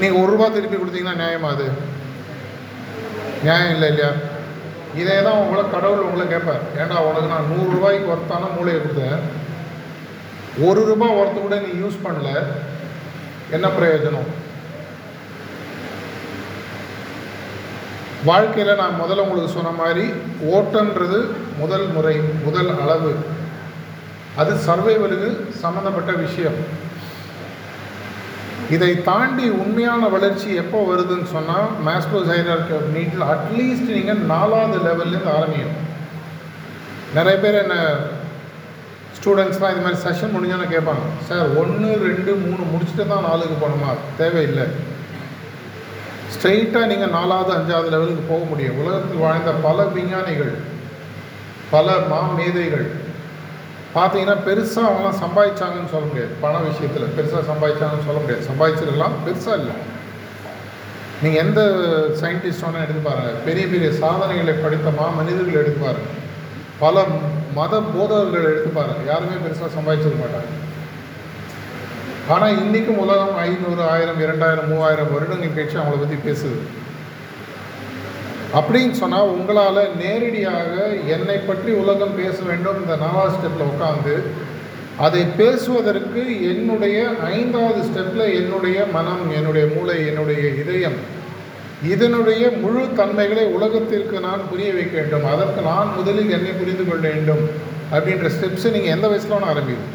நீங்கள் 0.00 0.20
ஒரு 0.20 0.32
ரூபா 0.32 0.46
திருப்பி 0.48 0.76
கொடுத்தீங்கன்னா 0.76 1.20
நியாயமா 1.22 1.50
அது? 1.56 1.66
நியாயம் 3.42 3.74
இல்லை 3.74 3.88
இல்லையா? 3.88 4.12
இதே 5.00 5.16
தான் 5.26 5.40
உங்களை 5.42 5.62
கடவுள் 5.70 6.06
உங்களை 6.06 6.24
கேட்பார். 6.28 6.62
ஏன்டா 6.80 6.98
உனக்கு 7.08 7.32
நான் 7.32 7.50
நூறுரூவாய்க்கு 7.52 8.12
ஒருத்தான 8.14 8.48
ஒர்த்தான 8.48 8.50
மூளையை 8.56 8.78
கொடுத்தேன். 8.80 9.20
ஒரு 10.66 10.80
ரூபாய் 10.88 11.18
ஒருத்த 11.20 11.38
கூட 11.40 11.56
நீ 11.66 11.70
யூஸ் 11.82 12.04
பண்ணல. 12.06 12.30
என்ன 13.56 13.66
பிரயோஜனம்? 13.78 14.30
வாழ்க்கையில் 18.28 18.78
நான் 18.80 19.00
முதல்ல 19.00 19.24
உங்களுக்கு 19.24 19.56
சொன்ன 19.56 19.72
மாதிரி 19.80 20.04
ஓட்டன்றது 20.56 21.18
முதல் 21.62 21.86
முறை 21.96 22.14
முதல் 22.44 22.70
அளவு. 22.82 23.12
அது 24.40 24.52
சர்வைவலுக்கு 24.66 25.30
சம்மந்தப்பட்ட 25.62 26.12
விஷயம். 26.24 26.56
இதை 28.70 29.02
தாண்டி 29.02 29.48
உண்மையான 29.48 30.08
வளர்ச்சி 30.08 30.54
எப்போ 30.54 30.78
வருதுன்னு 30.90 31.28
சொன்னால் 31.32 31.68
மேஸ்லோ 31.86 32.20
ஹைரார்கி 32.30 32.72
ஆஃப் 32.76 32.92
நீட்டில் 32.96 33.24
அட்லீஸ்ட் 33.34 33.94
நீங்கள் 33.96 34.22
நாலாவது 34.32 34.78
லெவல்லேருந்து 34.86 35.34
ஆரம்பிக்கணும். 35.38 35.82
நிறைய 37.16 37.38
பேர் 37.40 37.62
என்ன 37.62 37.74
ஸ்டூடெண்ட்ஸ்லாம் 39.16 39.72
இது 39.74 39.84
மாதிரி 39.84 40.00
செஷன் 40.04 40.34
முடிஞ்சோன்னு 40.34 40.72
கேட்பாங்க. 40.74 41.04
சார் 41.28 41.46
ஒன்று 41.60 41.90
ரெண்டு 42.08 42.32
மூணு 42.34 42.62
முடிச்சுட்டு 42.72 43.06
தான் 43.12 43.26
நாலுக்கு 43.28 43.56
போகணுமா? 43.62 43.90
தேவையில்லை. 44.16 44.66
ஸ்ட்ரெயிட்டாக 46.34 46.86
நீங்கள் 46.86 47.14
நாலாவது 47.18 47.52
அஞ்சாவது 47.58 47.92
லெவலுக்கு 47.94 48.24
போக 48.32 48.44
முடியும். 48.44 48.78
உலகத்தில் 48.82 49.24
வாழ்ந்த 49.26 49.50
பல 49.50 49.84
விஞ்ஞானிகள் 49.84 50.54
பல 51.70 51.98
மா 52.08 52.20
மேதைகள் 52.38 52.86
பார்த்தீங்கன்னா 53.96 54.36
பெருசாக 54.46 54.88
அவங்களாம் 54.88 55.20
சம்பாதிச்சாங்கன்னு 55.24 55.92
சொல்ல 55.92 56.06
முடியாது. 56.10 56.32
பண 56.44 56.54
விஷயத்தில் 56.68 57.12
பெருசாக 57.16 57.42
சம்பாதிச்சாங்கன்னு 57.50 58.06
சொல்ல 58.08 58.20
முடியாது. 58.22 58.48
சம்பாதிச்சிருக்கலாம் 58.50 59.16
பெருசாக 59.26 59.58
இல்லை. 59.60 59.76
நீங்கள் 61.22 61.42
எந்த 61.44 61.60
சயின்டிஸ்ட் 62.20 62.64
வேணால் 62.64 62.84
எடுத்து 62.84 63.02
பாருங்கள் 63.08 63.40
பெரிய 63.46 63.64
பெரிய 63.72 63.88
சாதனைகளை 64.02 64.54
படித்த 64.64 64.90
மா 64.98 65.06
மனிதர்கள் 65.18 65.60
எடுத்து 65.62 65.80
பாருங்கள் 65.86 66.20
பல 66.82 67.04
மத 67.58 67.74
போதகர்கள் 67.94 68.48
எடுத்து 68.52 68.70
பாருங்கள் 68.78 69.10
யாருமே 69.12 69.36
பெருசாக 69.44 69.70
சம்பாதிச்சிருக்க 69.76 70.20
மாட்டாங்க. 70.24 70.50
ஆனால் 72.34 72.56
இன்றைக்கும் 72.62 73.02
உலகம் 73.04 73.36
ஐநூறு 73.46 73.82
ஆயிரம் 73.92 74.20
இரண்டாயிரம் 74.24 74.70
மூவாயிரம் 74.72 75.12
வருடங்கள் 75.14 75.56
கழிச்சு 75.56 75.78
அவங்கள 75.80 75.98
பற்றி 76.02 76.18
பேசுது. 76.28 76.58
அப்படின்னு 78.58 78.94
சொன்னால் 79.02 79.32
உங்களால் 79.34 79.80
நேரடியாக 80.02 80.72
என்னை 81.14 81.38
பற்றி 81.46 81.70
உலகம் 81.82 82.18
பேச 82.20 82.36
வேண்டும் 82.48 82.78
இந்த 82.82 82.96
நாலாவது 83.04 83.34
ஸ்டெப்பில் 83.36 83.70
உட்காந்து 83.72 84.14
அதை 85.06 85.22
பேசுவதற்கு 85.38 86.22
என்னுடைய 86.50 86.98
ஐந்தாவது 87.38 87.80
ஸ்டெப்பில் 87.88 88.26
என்னுடைய 88.40 88.78
மனம் 88.96 89.24
என்னுடைய 89.38 89.64
மூளை 89.74 89.96
என்னுடைய 90.10 90.42
இதயம் 90.62 90.98
இதனுடைய 91.92 92.44
முழு 92.62 92.82
தன்மைகளை 92.98 93.44
உலகத்திற்கு 93.56 94.16
நான் 94.26 94.46
புரிய 94.50 94.68
வைக்க 94.76 94.94
வேண்டும். 95.00 95.26
அதற்கு 95.32 95.60
நான் 95.70 95.90
முதலில் 95.96 96.34
என்னை 96.36 96.52
புரிந்து 96.60 96.84
கொள்ள 96.84 97.04
வேண்டும் 97.14 97.42
அப்படின்ற 97.94 98.28
ஸ்டெப்ஸை 98.36 98.70
நீங்கள் 98.76 98.94
எந்த 98.96 99.06
வயசில் 99.10 99.36
ஒன்று 99.38 99.50
ஆரம்பிக்கும் 99.52 99.92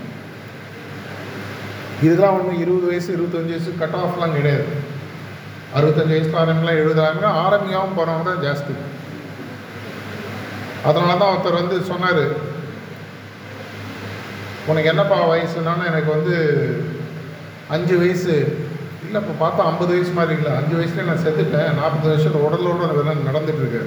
இதெல்லாம் 2.06 2.36
ஒன்றும் 2.39 2.62
இருபது 2.63 2.86
வயசு 2.91 3.10
இருபத்தஞ்சி 3.15 3.54
வயசு 3.56 3.72
கட் 3.80 3.98
ஆஃப்லாம் 4.02 4.36
கிடையாது. 4.38 4.67
அறுபத்தஞ்சு 5.77 6.13
வயசு 6.15 6.32
ஆரம்பிக்கலாம் 6.41 6.79
எழுபது 6.82 7.01
ஆரம்பிக்கலாம் 7.45 7.97
போகிறவங்க 7.97 8.25
தான் 8.29 8.45
ஜாஸ்தி. 8.45 8.73
அதனால 10.88 11.17
தான் 11.19 11.32
ஒருத்தர் 11.34 11.62
வந்து 11.62 11.77
சொன்னார் 11.91 12.23
உனக்கு 14.69 14.91
என்னப்பா 14.91 15.17
வயசுனாலும் 15.32 15.89
எனக்கு 15.91 16.10
வந்து 16.15 16.36
அஞ்சு 17.75 17.95
வயசு 18.01 18.34
இல்லை 19.05 19.19
இப்போ 19.21 19.34
பார்த்தா 19.43 19.67
ஐம்பது 19.69 19.91
வயசு 19.95 20.12
மாதிரி 20.17 20.36
இல்லை 20.39 20.51
அஞ்சு 20.60 20.75
வயசுல 20.79 21.05
நான் 21.08 21.23
செத்துட்டேன் 21.25 21.77
நாற்பது 21.79 22.10
வருஷம் 22.12 22.43
உடலோட 22.47 22.88
வெறும் 22.97 23.27
நடந்துட்டு 23.29 23.82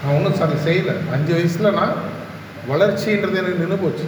நான் 0.00 0.16
ஒன்றும் 0.16 0.38
சரி 0.40 0.56
செய்யலை. 0.66 0.94
அஞ்சு 1.14 1.32
வயசில் 1.36 1.76
நான் 1.78 1.94
வளர்ச்சின்றது 2.70 3.38
எனக்கு 3.40 3.62
நின்று 3.62 3.78
போச்சு. 3.84 4.06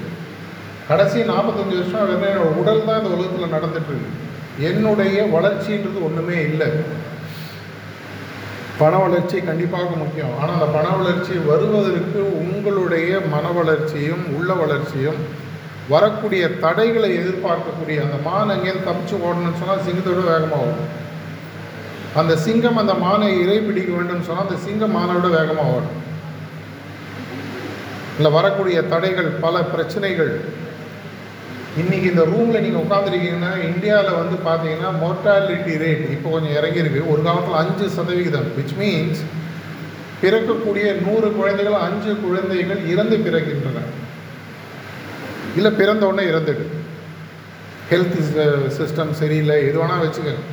கடைசி 0.88 1.18
நாற்பத்தஞ்சு 1.32 1.76
வருஷம் 1.78 2.22
வெறும் 2.24 2.58
உடல் 2.62 2.86
தான் 2.88 2.98
இந்த 3.00 3.12
உலகத்தில் 3.16 3.54
நடந்துகிட்ருக்கு 3.56 4.10
என்னுடைய 4.68 5.16
வளர்ச்சின்றது 5.36 5.98
ஒன்றுமே 6.08 6.36
இல்லை. 6.50 6.68
பண 8.78 8.96
வளர்ச்சி 8.98 9.36
கண்டிப்பாக 9.40 9.90
முக்கியம். 10.02 10.32
ஆனால் 10.38 10.54
அந்த 10.54 10.66
பண 10.76 10.86
வளர்ச்சி 10.96 11.34
வருவதற்கு 11.50 12.20
உங்களுடைய 12.40 13.20
மன 13.34 13.50
வளர்ச்சியும் 13.58 14.24
உள்ள 14.36 14.50
வளர்ச்சியும் 14.62 15.20
வரக்கூடிய 15.88 16.44
தடைகளை 16.64 17.10
எதிர்பார்க்கக்கூடிய 17.18 17.98
அந்த 18.04 18.16
மான் 18.28 18.52
எங்கேயும் 18.54 18.86
தப்பிச்சு 18.86 19.16
ஓடணும்னு 19.26 19.60
சொன்னால் 19.60 19.84
சிங்கத்தோட 19.86 20.22
வேகமாக 20.30 20.66
ஓடும். 20.68 20.90
அந்த 22.20 22.36
சிங்கம் 22.44 22.80
அந்த 22.82 22.94
மானை 23.04 23.28
இறை 23.42 23.58
பிடிக்க 23.66 23.90
வேண்டும் 23.96 24.26
சொன்னால் 24.28 24.46
அந்த 24.46 24.58
சிங்கம் 24.66 24.96
மானோட 24.96 25.26
வேகமாக 25.38 25.74
ஓடும். 25.76 25.98
இல்லை 28.16 28.30
வரக்கூடிய 28.38 28.78
தடைகள் 28.82 29.30
பல 29.44 29.62
பிரச்சனைகள் 29.62 30.32
இன்றைக்கி 31.80 32.06
இந்த 32.10 32.22
ரூமில் 32.30 32.62
நீங்கள் 32.64 32.84
உட்காந்துருக்கீங்கன்னா 32.84 33.50
இந்தியாவில் 33.70 34.18
வந்து 34.20 34.36
பார்த்தீங்கன்னா 34.46 34.90
மோர்டாலிட்டி 35.00 35.72
ரேட் 35.82 36.04
இப்போ 36.14 36.28
கொஞ்சம் 36.34 36.54
இறங்கியிருக்கு. 36.58 37.00
ஒரு 37.12 37.20
காலத்தில் 37.26 37.58
அஞ்சு 37.62 37.86
சதவிகிதம் 37.96 38.46
விச் 38.58 38.72
மீன்ஸ் 38.78 39.20
பிறக்கக்கூடிய 40.22 40.86
நூறு 41.06 41.28
குழந்தைகள் 41.38 41.76
அஞ்சு 41.86 42.12
குழந்தைகள் 42.22 42.80
இறந்து 42.92 43.16
பிறக்கின்றன. 43.26 43.82
இல்லை 45.58 45.72
பிறந்த 45.80 46.02
உடனே 46.10 46.24
இறந்துடு. 46.32 46.64
ஹெல்த் 47.90 48.16
சிஸ்டம் 48.78 49.12
uh, 49.12 49.18
சரியில்லை 49.20 49.58
எது 49.66 49.78
வேணால் 49.80 50.04
வச்சுக்கோங்க 50.04 50.44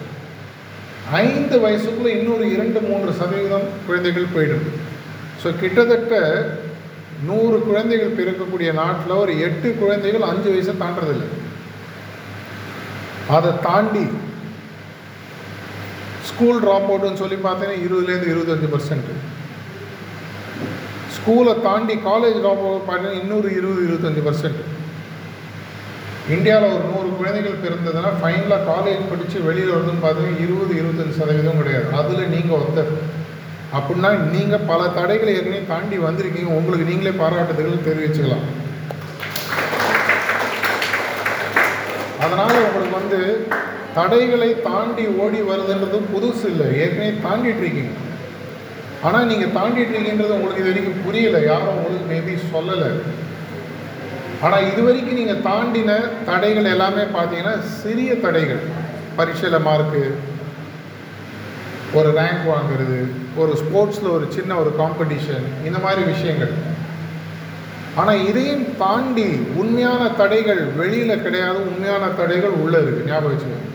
ஐந்து 1.21 1.55
வயசுக்குள்ளே 1.63 2.11
இன்னொரு 2.17 2.45
இரண்டு 2.55 2.79
மூன்று 2.89 3.13
சதவீதம் 3.21 3.67
குழந்தைகள் 3.87 4.33
போயிடும். 4.35 4.67
ஸோ 5.41 5.47
கிட்டத்தட்ட 5.61 6.13
நூறு 7.27 7.57
குழந்தைகள் 7.67 8.17
பிறக்கக்கூடிய 8.17 8.69
நாட்டில் 8.81 9.21
ஒரு 9.21 9.33
எட்டு 9.47 9.69
குழந்தைகள் 9.81 10.29
அஞ்சு 10.29 10.49
வயசை 10.51 10.73
தாண்டதில்லை 10.81 11.27
அதை 13.35 13.51
தாண்டி 13.67 14.05
ஸ்கூல் 16.29 16.61
ட்ராப் 16.63 16.89
அவுட்னு 16.89 17.21
சொல்லி 17.21 17.37
பார்த்தீங்கன்னா 17.45 17.83
இருபதுலேருந்து 17.85 18.31
இருபத்தஞ்சு 18.33 18.69
பர்சன்ட்டு 18.73 19.15
ஸ்கூலை 21.17 21.53
தாண்டி 21.67 21.95
காலேஜ் 22.09 22.37
ட்ராப் 22.43 22.63
அவுட் 22.67 22.87
பார்த்தீங்கன்னா 22.87 23.21
இன்னொரு 23.21 23.49
இருபது 23.59 23.81
இருபத்தஞ்சு 23.87 24.23
பர்சன்ட் 24.27 24.61
இந்தியாவில் 26.35 26.73
ஒரு 26.75 26.85
நூறு 26.91 27.09
குழந்தைகள் 27.19 27.61
பிறந்ததுன்னா 27.63 28.11
ஃபைனலாக 28.19 28.67
காலேஜ் 28.71 29.09
படித்து 29.09 29.37
வெளியில் 29.47 29.73
வருதுன்னு 29.73 30.03
பார்த்தீங்கன்னா 30.03 30.43
இருபது 30.45 30.73
இருபத்தஞ்சு 30.81 31.19
சதவீதம் 31.19 31.59
கிடையாது. 31.61 31.87
அதில் 31.99 32.31
நீங்கள் 32.35 32.57
ஒருத்தர் 32.59 32.91
அப்படின்னா 33.77 34.09
நீங்கள் 34.33 34.65
பல 34.71 34.81
தடைகளை 34.97 35.31
ஏற்கனவே 35.37 35.61
தாண்டி 35.71 35.97
வந்திருக்கீங்க. 36.07 36.51
உங்களுக்கு 36.59 36.89
நீங்களே 36.89 37.13
பாராட்டுதல்கள் 37.21 37.87
தெரிவிச்சுக்கலாம். 37.87 38.45
அதனால் 42.23 42.65
உங்களுக்கு 42.65 42.95
வந்து 43.01 43.19
தடைகளை 43.97 44.49
தாண்டி 44.67 45.05
ஓடி 45.23 45.39
வருதுன்றது 45.49 45.97
புதுசு 46.11 46.45
இல்லை. 46.51 46.67
ஏற்கனவே 46.83 47.09
தாண்டிட்டு 47.25 47.63
இருக்கீங்க. 47.63 47.93
ஆனால் 49.07 49.29
நீங்கள் 49.31 49.55
தாண்டிட்டு 49.57 49.93
இருக்கீன்றது 49.95 50.35
உங்களுக்கு 50.37 50.63
இது 50.63 50.71
வரைக்கும் 50.71 51.03
புரியலை. 51.05 51.41
யாரும் 51.51 51.75
உங்களுக்கு 51.77 52.07
மேபி 52.13 52.35
சொல்லலை. 52.53 52.91
ஆனால் 54.45 54.67
இது 54.71 54.81
வரைக்கும் 54.87 55.19
நீங்கள் 55.21 55.43
தாண்டின 55.49 55.91
தடைகள் 56.29 56.71
எல்லாமே 56.75 57.03
பார்த்தீங்கன்னா 57.17 57.55
சிறிய 57.81 58.13
தடைகள். 58.27 58.63
பரீட்சையில் 59.17 59.65
மார்க்கு 59.69 60.03
ஒரு 61.97 62.09
ரேங்க் 62.19 62.45
வாங்குறது 62.53 62.99
ஒரு 63.41 63.51
ஸ்போர்ட்ஸில் 63.61 64.13
ஒரு 64.17 64.25
சின்ன 64.35 64.55
ஒரு 64.61 64.71
காம்படிஷன் 64.79 65.45
இந்த 65.67 65.79
மாதிரி 65.85 66.01
விஷயங்கள். 66.13 66.53
ஆனால் 68.01 68.23
இதையும் 68.29 68.65
தாண்டி 68.77 69.27
உண்மையான 69.61 70.03
தடைகள் 70.21 70.61
வெளியில் 70.79 71.23
கிடையாது 71.25 71.59
உண்மையான 71.69 72.05
தடைகள் 72.19 72.55
உள்ளே 72.63 72.79
இருக்குது 72.79 73.09
ஞாபகம் 73.11 73.33
வச்சுக்கோங்க. 73.33 73.69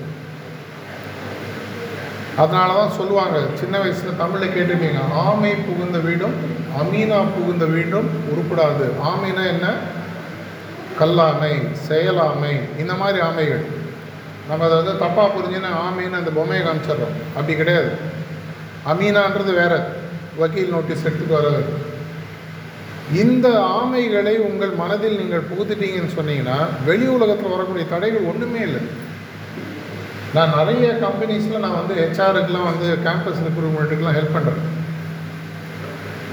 அதனால 2.42 2.74
தான் 2.78 2.96
சொல்லுவாங்க 2.98 3.38
சின்ன 3.60 3.74
வயசில் 3.78 4.18
தமிழில் 4.22 4.54
கேட்டிருக்கீங்க 4.56 5.00
ஆமை 5.22 5.52
புகுந்த 5.68 5.98
வீடும் 5.98 6.36
அமீனா 6.80 7.20
புகுந்த 7.36 7.64
வீடும் 7.74 8.08
உருப்படாது. 8.32 8.86
ஆமைனா 9.10 9.44
என்ன? 9.54 9.68
கல்லாமை 11.00 11.54
செயலாமை 11.88 12.54
இந்த 12.82 12.94
மாதிரி 13.00 13.18
ஆமைகள். 13.28 13.64
நம்ம 14.48 14.64
அதை 14.64 14.76
வந்து 14.82 15.04
தப்பாக 15.04 15.28
புரிஞ்சுன்னா 15.36 15.72
ஆமைன்னு 15.86 16.20
அந்த 16.20 16.30
பொம்மையை 16.30 16.66
காமிச்சிடுறோம். 16.66 17.16
அப்படி 17.34 17.56
கிடையாது. 17.56 17.90
அமீனான்றது 18.92 19.52
வேற. 19.54 19.74
வக்கீல் 20.36 20.70
நோட்டீஸ் 20.70 21.04
எடுத்துட்டு 21.04 21.34
வர 21.34 21.48
இந்த 23.12 23.48
ஆமைகளை 23.48 24.32
உங்கள் 24.38 24.72
மனதில் 24.80 25.18
நீங்கள் 25.18 25.46
புகுத்துட்டீங்கன்னு 25.50 26.16
சொன்னீங்கன்னா 26.18 26.56
வெளி 26.86 27.06
உலகத்தில் 27.06 27.54
வரக்கூடிய 27.54 27.84
தடைகள் 27.92 28.28
ஒன்றுமே 28.30 28.60
இல்லை. 28.60 28.82
நான் 30.34 30.54
நிறைய 30.56 30.86
கம்பெனிஸில் 31.04 31.64
நான் 31.64 31.78
வந்து 31.80 31.94
ஹெச்ஆருக்கெலாம் 32.02 32.68
வந்து 32.70 32.88
கேம்பஸ் 33.06 33.44
ரெக்ரூட்மெண்ட்டுக்கெலாம் 33.46 34.18
ஹெல்ப் 34.18 34.36
பண்ணுறேன் 34.36 34.66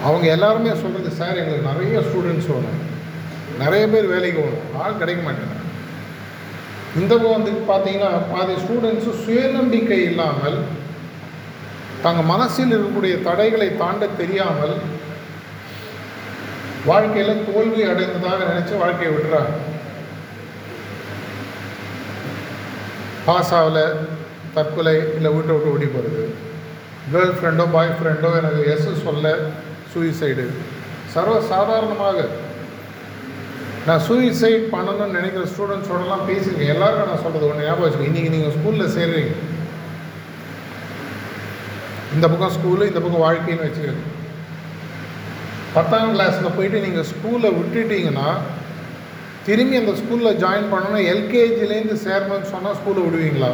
அவங்க 0.04 0.28
எல்லாருமே 0.28 0.69
சொல்கிறது 0.69 1.12
சார் 1.19 1.38
எங்களுக்கு 1.38 1.69
நிறைய 1.71 1.99
ஸ்டூடெண்ட்ஸ் 1.99 2.51
வேணும். 2.54 2.82
நிறைய 3.60 3.88
பேர் 3.88 4.08
வேலைக்கு 4.08 4.39
போகணும். 4.39 4.84
ஆள் 4.84 4.97
கிடைக்க 4.97 5.30
மாட்டேங்க 5.30 5.63
இந்த 6.95 7.13
வந்து 7.25 7.51
பார்த்தீங்கன்னா 7.69 8.10
பாதி 8.29 8.53
ஸ்டூடெண்ட்ஸு 8.60 9.13
சுயநம்பிக்கை 9.23 9.99
இல்லாமல் 10.03 10.58
தங்கள் 12.03 12.29
மனசில் 12.29 12.73
இருக்கக்கூடிய 12.73 13.15
தடைகளை 13.23 13.69
தாண்ட 13.75 14.05
தெரியாமல் 14.17 14.75
வாழ்க்கையில் 16.86 17.45
தோல்வி 17.45 17.84
அடைந்ததாக 17.84 18.39
நினச்சி 18.43 18.73
வாழ்க்கையை 18.75 19.12
விடுறாங்க 19.13 19.53
பாஸ் 23.25 23.53
ஆகலை 23.53 23.86
தற்கொலை 24.55 24.97
இல்லை 25.15 25.29
வீட்டை 25.31 25.53
விட்டு 25.53 25.71
ஓடி 25.71 25.88
போகிறது 25.88 26.25
கேர்ள் 27.08 27.36
ஃப்ரெண்டோ 27.38 27.65
பாய் 27.71 27.95
ஃப்ரெண்டோ 27.97 28.29
எனக்கு 28.38 28.62
எஸ் 28.71 28.89
சொல்ல 29.01 29.31
சூயிசைடு 29.91 30.45
சர்வ 31.13 31.36
சாதாரணமாக 31.49 32.19
நான் 33.88 34.04
சூசைட் 34.06 34.63
பண்ணணும்னு 34.74 35.15
நினைக்கிற 35.17 35.43
ஸ்டூடெண்ட்ஸோடலாம் 35.50 36.28
பேசியிருக்கேன் 36.30 36.71
எல்லாருக்கும் 36.76 37.10
நான் 37.10 37.24
சொல்கிறது 37.24 37.50
ஒன்று 37.50 37.65
ஞாபகம் 37.65 37.86
வச்சுக்கோங்க 37.86 38.12
இன்றைக்கி 38.12 38.32
நீங்கள் 38.36 38.56
ஸ்கூலில் 38.56 38.93
சேர்றீங்க. 38.95 39.34
இந்த 42.15 42.26
பக்கம் 42.32 42.54
ஸ்கூலு 42.56 42.88
இந்த 42.89 43.00
பக்கம் 43.04 43.26
வாழ்க்கைன்னு 43.26 43.65
வச்சுக்கோங்க. 43.67 44.04
பத்தாம் 45.76 46.13
கிளாஸில் 46.15 46.56
போயிட்டு 46.58 46.84
நீங்கள் 46.86 47.10
ஸ்கூலை 47.12 47.50
விட்டுட்டீங்கன்னா 47.58 48.30
திரும்பி 49.48 49.76
அந்த 49.82 49.93
ஸ்கூலில் 50.02 50.39
ஜாயின் 50.43 50.71
பண்ணோன்னா 50.74 51.02
எல்கேஜிலேருந்து 51.13 51.98
சேர்மன்னு 52.06 52.52
சொன்னால் 52.54 52.78
ஸ்கூலை 52.80 53.04
விடுவீங்களா? 53.06 53.52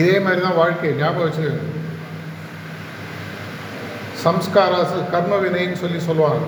இதே 0.00 0.16
மாதிரி 0.26 0.40
தான் 0.46 0.58
வாழ்க்கை. 0.60 0.92
ஞாபகம் 1.02 1.26
வச்சுக்கோங்க. 1.26 1.66
சம்ஸ்காராசு 4.24 4.98
கர்ம 5.12 5.34
வினைன்னு 5.44 5.82
சொல்லி 5.84 6.00
சொல்லுவாங்க. 6.08 6.46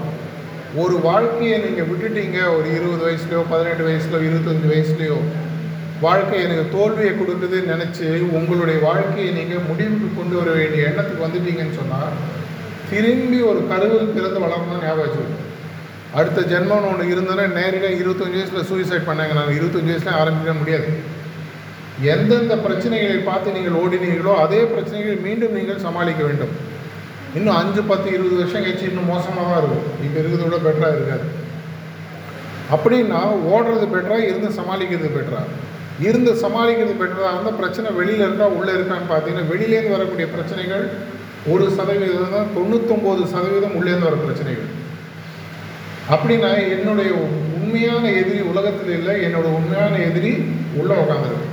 ஒரு 0.79 0.97
வாழ்க்கையை 1.07 1.57
நீங்கள் 1.67 1.89
விட்டுட்டீங்க 1.91 2.39
ஒரு 2.57 2.67
இருபது 2.79 3.03
வயசுலையோ 3.07 3.41
பதினெட்டு 3.53 3.87
வயசுலையோ 3.87 4.27
இருபத்தஞ்சி 4.27 4.69
வயசுலையோ 4.73 5.17
வாழ்க்கை 6.05 6.37
எனக்கு 6.45 6.65
தோல்வியை 6.75 7.13
கொடுக்குதுன்னு 7.15 7.73
நினச்சி 7.73 8.07
உங்களுடைய 8.39 8.79
வாழ்க்கையை 8.87 9.31
நீங்கள் 9.39 9.67
முடிவுக்கு 9.71 10.09
கொண்டு 10.19 10.37
வர 10.41 10.51
வேண்டிய 10.59 10.89
எண்ணத்துக்கு 10.91 11.27
வந்துட்டீங்கன்னு 11.27 11.79
சொன்னால் 11.81 12.15
திரும்பி 12.91 13.41
ஒரு 13.51 13.61
கருவில் 13.73 14.15
பிறந்து 14.17 14.45
வளரணும்னு 14.45 14.85
ஞாபகம் 14.87 15.05
வச்சுக்கணும் 15.07 15.47
அடுத்த 16.19 16.41
ஜென்மம்னு 16.53 16.89
ஒன்று 16.93 17.13
இருந்ததுன்னா 17.15 17.45
நேரடியாக 17.59 18.01
இருபத்தஞ்சி 18.03 18.39
வயசில் 18.39 18.69
சூசைட் 18.71 19.09
பண்ணாங்க. 19.11 19.35
நான் 19.39 19.59
இருபத்தஞ்சி 19.59 19.93
வயசில் 19.93 20.19
ஆரம்பிக்க 20.23 20.53
முடியாது. 20.61 20.89
எந்தெந்த 22.15 22.55
பிரச்சனைகளை 22.67 23.19
பார்த்து 23.29 23.57
நீங்கள் 23.57 23.79
ஓடினீர்களோ 23.83 24.35
அதே 24.45 24.61
பிரச்சனைகளை 24.75 25.19
மீண்டும் 25.27 25.57
நீங்கள் 25.59 25.85
சமாளிக்க 25.87 26.23
வேண்டும். 26.29 26.55
இன்னும் 27.39 27.59
அஞ்சு 27.61 27.83
பத்து 27.91 28.09
இருபது 28.15 28.37
வருஷம் 28.41 28.65
கழிச்சு 28.65 28.87
இன்னும் 28.91 29.11
மோசமாக 29.13 29.47
தான் 29.49 29.61
இருக்கும். 29.61 29.87
இப்போ 30.07 30.17
இருக்கிறத 30.21 30.47
விட 30.47 30.59
பெட்டராக 30.67 30.97
இருக்காது. 30.99 31.27
அப்படின்னா 32.75 33.21
ஓடுறது 33.53 33.87
பெட்டராக 33.95 34.29
இருந்து 34.31 34.49
சமாளிக்கிறது 34.59 35.11
பெட்டரா 35.17 35.43
இருந்து 36.09 36.33
சமாளிக்கிறது 36.43 36.95
பெட்டராக 37.01 37.33
இருந்தால் 37.35 37.59
பிரச்சனை 37.61 37.89
வெளியில் 37.99 38.27
இருக்கா 38.27 38.47
உள்ளே 38.59 38.73
இருக்கான்னு 38.77 39.11
பார்த்தீங்கன்னா 39.13 39.51
வெளியிலேருந்து 39.53 39.97
வரக்கூடிய 39.97 40.27
பிரச்சனைகள் 40.35 40.85
ஒரு 41.53 41.65
சதவீதம் 41.77 42.35
தான் 42.37 42.53
தொண்ணூத்தொம்பது 42.57 43.23
சதவீதம் 43.35 43.77
உள்ளேருந்து 43.79 44.09
வர 44.09 44.19
பிரச்சனைகள். 44.25 44.71
அப்படின்னா 46.15 46.51
என்னுடைய 46.77 47.11
உண்மையான 47.57 48.05
எதிரி 48.21 48.41
உலகத்தில் 48.53 48.95
இல்லை 48.99 49.15
என்னோட 49.27 49.47
உண்மையான 49.59 49.95
எதிரி 50.09 50.33
உள்ளே 50.81 50.95
உட்காந்துருக்கு 51.03 51.49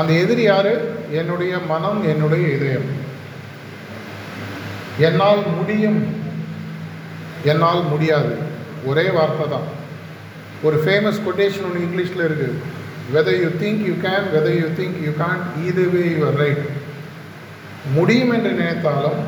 அந்த 0.00 0.10
எதிரி 0.22 0.42
யார்? 0.42 0.72
என்னுடைய 1.20 1.52
மனம் 1.72 2.00
என்னுடைய 2.12 2.44
இதயம். 2.56 2.88
என்னால் 4.98 5.42
முடியும். 5.56 6.14
என்னால் 7.44 7.82
முடியாது. 7.82 8.36
ஒரே 8.84 9.10
வார்த்தை 9.10 9.48
தான். 9.48 9.68
ஒரு 10.62 10.76
ஃபேமஸ் 10.84 11.24
கொட்டேஷன் 11.24 11.64
ஒன்று 11.64 11.80
இங்கிலீஷில் 11.80 12.26
இருக்குது 12.28 12.54
whether 13.12 13.40
you 13.42 13.48
think 13.62 13.82
you 13.86 13.94
can 14.02 14.26
whether 14.32 14.56
you 14.58 14.66
think 14.66 15.02
you 15.02 15.10
can 15.10 15.66
இது 15.66 15.90
வே 15.90 16.16
யுவர் 16.16 16.36
ரைட் 16.36 16.64
முடியும் 17.94 18.32
என்று 18.32 18.52
நினைத்தாலும் 18.52 19.18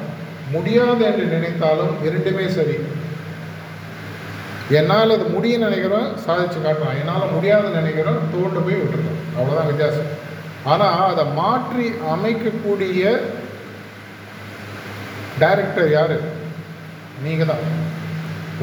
முடியாது 0.51 1.05
என்று 1.05 1.25
நினைத்தாலும் 1.25 2.05
இரண்டுமே 2.05 2.49
சரி. 2.49 2.77
என்னால் 4.71 5.11
அது 5.11 5.25
முடியும் 5.25 5.61
நினைக்கிறோம் 5.61 6.09
சாதிச்சு 6.27 6.59
காட்டுறான் 6.65 6.99
என்னால் 6.99 7.33
முடியாதுன்னு 7.35 7.81
நினைக்கிறோம் 7.81 8.19
தோண்டு 8.33 8.65
போய் 8.65 8.75
விட்டுருக்கோம் 8.75 9.21
அவ்வளோதான் 9.39 9.67
வித்தியாசம். 9.67 10.11
ஆனால் 10.65 11.13
அதை 11.13 11.25
மாற்றி 11.35 11.93
அமைக்கக்கூடிய 12.11 13.03
டைரக்டர் 15.43 15.89
யார்? 15.97 16.17
நீங்கள் 17.25 17.51
தான் 17.51 17.65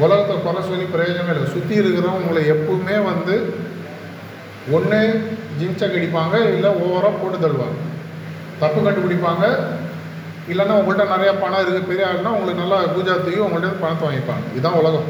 உலகத்தை 0.04 0.34
குறை 0.44 0.62
சொல்லி 0.68 0.86
பிரயோஜனம் 0.94 1.32
இல்லை. 1.34 1.48
சுற்றி 1.54 1.74
இருக்கிறவங்க 1.80 2.22
உங்களை 2.22 2.42
எப்பவுமே 2.54 2.96
வந்து 3.10 3.34
ஒன்று 4.76 5.00
ஜின்சை 5.58 5.86
கடிப்பாங்க 5.88 6.36
இல்லை 6.54 6.70
ஓவராக 6.84 7.12
போட்டு 7.20 7.38
தள்ளுவாங்க. 7.44 7.78
தப்பு 8.62 8.80
கண்டுபிடிப்பாங்க. 8.86 9.44
இல்லைன்னா 10.52 10.74
உங்கள்கிட்ட 10.80 11.04
நிறையா 11.12 11.32
பணம் 11.42 11.62
இருக்குது 11.62 11.88
பெரிய 11.90 12.08
ஆளுனா 12.08 12.34
உங்களுக்கு 12.34 12.62
நல்லா 12.62 12.78
பூஜா 12.96 13.14
தூக்கி 13.22 13.40
உங்கள்கிட்ட 13.46 13.84
பணத்தை 13.84 14.04
வாங்கிப்பாங்க. 14.08 14.44
இதுதான் 14.54 14.78
உலகம். 14.80 15.08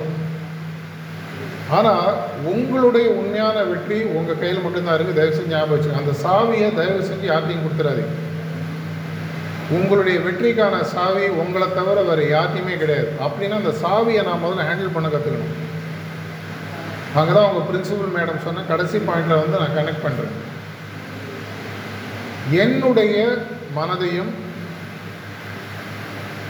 ஆனால் 1.77 2.09
உங்களுடைய 2.53 3.07
உண்மையான 3.21 3.63
வெற்றி 3.71 3.97
உங்கள் 4.19 4.41
கையில் 4.43 4.65
மட்டும்தான் 4.65 4.97
இருக்குது 4.97 5.19
தயவு 5.19 5.37
செஞ்சு 5.39 5.55
ஞாபகம் 5.55 5.75
வச்சுங்க 5.75 6.03
அந்த 6.03 6.15
சாவியை 6.25 6.69
தயவு 6.79 7.09
செஞ்சு 7.11 7.27
யார்ட்டையும் 7.31 7.65
கொடுத்துடாதீங்க. 7.65 8.13
உங்களுடைய 9.75 10.17
வெற்றிக்கான 10.25 10.75
சாவி 10.95 11.25
உங்களை 11.43 11.67
தவிர 11.79 12.03
வேறு 12.09 12.25
யார்ட்டையுமே 12.33 12.75
கிடையாது. 12.83 13.09
அப்படின்னா 13.27 13.57
அந்த 13.63 13.73
சாவியை 13.85 14.23
நான் 14.29 14.43
முதல்ல 14.45 14.67
ஹேண்டில் 14.69 14.95
பண்ண 14.97 15.09
கற்றுக்கணும் 15.09 15.57
அங்கே 17.19 17.33
தான் 17.35 17.49
உங்கள் 17.49 17.69
பிரின்சிபல் 17.69 18.15
மேடம் 18.17 18.45
சொன்ன 18.47 18.65
கடைசி 18.71 18.99
பாயிண்டில் 19.09 19.43
வந்து 19.43 19.61
நான் 19.63 19.77
கனெக்ட் 19.79 20.05
பண்ணுறேன் 20.07 20.35
என்னுடைய 22.65 23.15
மனதையும் 23.79 24.33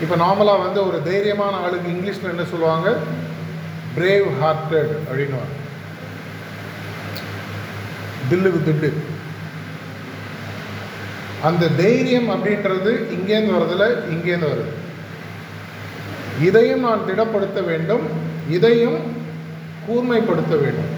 இப்போ 0.05 0.17
நார்மலாக 0.25 0.65
வந்து 0.65 0.81
ஒரு 0.89 0.99
தைரியமான 1.09 1.61
ஆளுக்கு 1.65 1.93
இங்கிலீஷில் 1.95 2.33
என்ன 2.33 2.45
சொல்லுவாங்க? 2.53 2.89
பிரேவ் 3.97 4.27
ஹார்ட்டட் 4.41 4.93
அப்படின்னுவாங்க 5.07 5.55
தில்லுக்கு 8.31 8.61
தில்லு. 8.67 8.91
அந்த 11.49 11.71
தைரியம் 11.83 12.29
அப்படின்றது 12.35 12.93
இங்கேருந்து 13.17 13.57
வரதில்ல 13.57 13.87
இங்கேருந்து 14.15 14.51
வருது. 14.53 14.73
இதையும் 16.47 16.85
நான் 16.87 17.07
திடப்படுத்த 17.09 17.59
வேண்டும் 17.71 18.05
இதையும் 18.57 18.99
கூர்மைப்படுத்த 19.87 20.55
வேண்டும். 20.65 20.91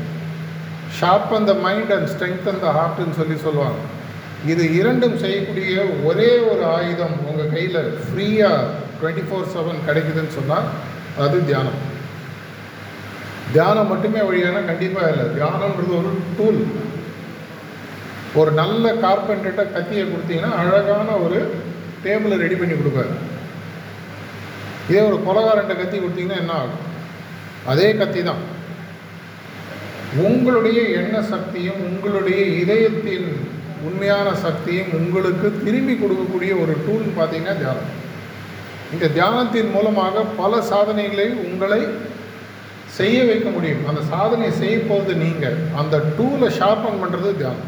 ஷார்ப் 0.98 1.32
அந்த 1.38 1.52
மைண்ட் 1.64 1.92
அண்ட் 1.96 2.10
ஸ்ட்ரென்த் 2.12 2.50
அந்த 2.52 2.66
ஹார்ட்னு 2.76 3.18
சொல்லி 3.20 3.36
சொல்லுவாங்க. 3.46 3.80
இது 4.52 4.64
இரண்டும் 4.80 5.16
செய்யக்கூடிய 5.22 5.74
ஒரே 6.08 6.30
ஒரு 6.50 6.62
ஆயுதம் 6.76 7.16
உங்கள் 7.28 7.52
கையில் 7.54 7.80
ஃப்ரீயாக 8.06 8.66
டுவெண்ட்டி 8.98 9.24
ஃபோர் 9.28 9.52
செவன் 9.54 9.86
கிடைக்குதுன்னு 9.88 10.36
சொன்னால் 10.38 10.68
அது 11.24 11.38
தியானம். 11.48 11.80
தியானம் 13.54 13.90
மட்டுமே 13.92 14.20
வழியான 14.28 14.58
கண்டிப்பாக 14.70 15.10
இல்லை. 15.12 15.26
தியானம்ன்றது 15.36 15.94
ஒரு 16.00 16.10
டூல் 16.38 16.60
ஒரு 18.34 18.50
நல்ல 18.50 18.92
கார்பெண்டர்கிட்ட 19.04 19.72
கத்தியை 19.72 20.04
கொடுத்தீங்கன்னா 20.04 20.52
அழகான 20.60 21.08
ஒரு 21.24 21.38
டேபிளை 22.04 22.36
ரெடி 22.44 22.54
பண்ணி 22.54 22.74
கொடுப்பாரு. 22.74 23.12
இதே 24.88 25.00
ஒரு 25.08 25.18
கொலகாரன்ட்ட 25.26 25.74
கத்தி 25.78 25.96
கொடுத்தீங்கன்னா 25.98 26.40
என்ன 26.42 26.52
ஆகும்? 26.52 26.84
அதே 27.72 27.96
கத்தி 27.96 28.22
தான். 28.22 28.42
உங்களுடைய 30.26 30.80
எண்ண 30.98 31.22
சக்தியும் 31.22 31.80
உங்களுடைய 31.88 32.42
இதயத்தின் 32.62 33.28
உண்மையான 33.88 34.28
சக்தியும் 34.44 34.92
உங்களுக்கு 34.98 35.48
திரும்பி 35.64 35.94
கொடுக்கக்கூடிய 35.94 36.52
ஒரு 36.62 36.74
டூல்னு 36.84 37.12
பார்த்தீங்கன்னா 37.18 37.56
தியானம். 37.62 37.90
இந்த 38.92 39.06
தியானத்தின் 39.16 39.70
மூலமாக 39.74 40.22
பல 40.42 40.60
சாதனைகளை 40.70 41.26
உங்களை 41.48 41.80
செய்ய 42.98 43.24
வைக்க 43.24 43.48
முடியும். 43.56 43.86
அந்த 43.86 44.00
சாதனை 44.12 44.50
செய்ய 44.60 44.78
போவது 44.78 45.14
நீங்கள் 45.14 45.58
அந்த 45.80 45.96
டூலை 46.18 46.48
ஷார்பன் 46.60 47.00
பண்ணுறது 47.02 47.36
தியானம். 47.42 47.66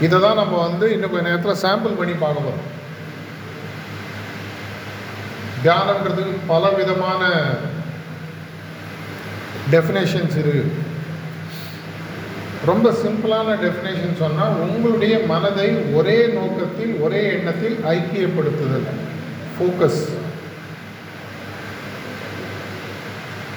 இதை 0.00 0.20
தான் 0.20 0.34
நம்ம 0.34 0.68
வந்து 0.68 0.92
இன்னும் 0.92 1.10
கொஞ்ச 1.10 1.28
நேரத்தில் 1.28 1.62
சாம்பிள் 1.62 1.98
பண்ணி 1.98 2.12
பார்க்க 2.12 2.40
போகிறோம் 2.40 2.68
தியானங்கிறதுக்கு 5.62 6.34
பல 6.46 6.68
விதமான 6.70 7.22
டெஃபினேஷன்ஸ் 9.70 10.36
இருக்குது 10.36 10.88
ரொம்ப 12.64 12.90
சிம்பிளான 13.02 13.48
டெஃபினேஷன் 13.60 14.18
சொன்னால் 14.18 14.56
உங்களுடைய 14.66 15.18
மனதை 15.26 15.68
ஒரே 15.94 16.26
நோக்கத்தில் 16.28 16.94
ஒரே 17.00 17.32
எண்ணத்தில் 17.32 17.76
ஐக்கியப்படுத்துதல். 17.86 18.88
ஃபோக்கஸ் 19.54 20.00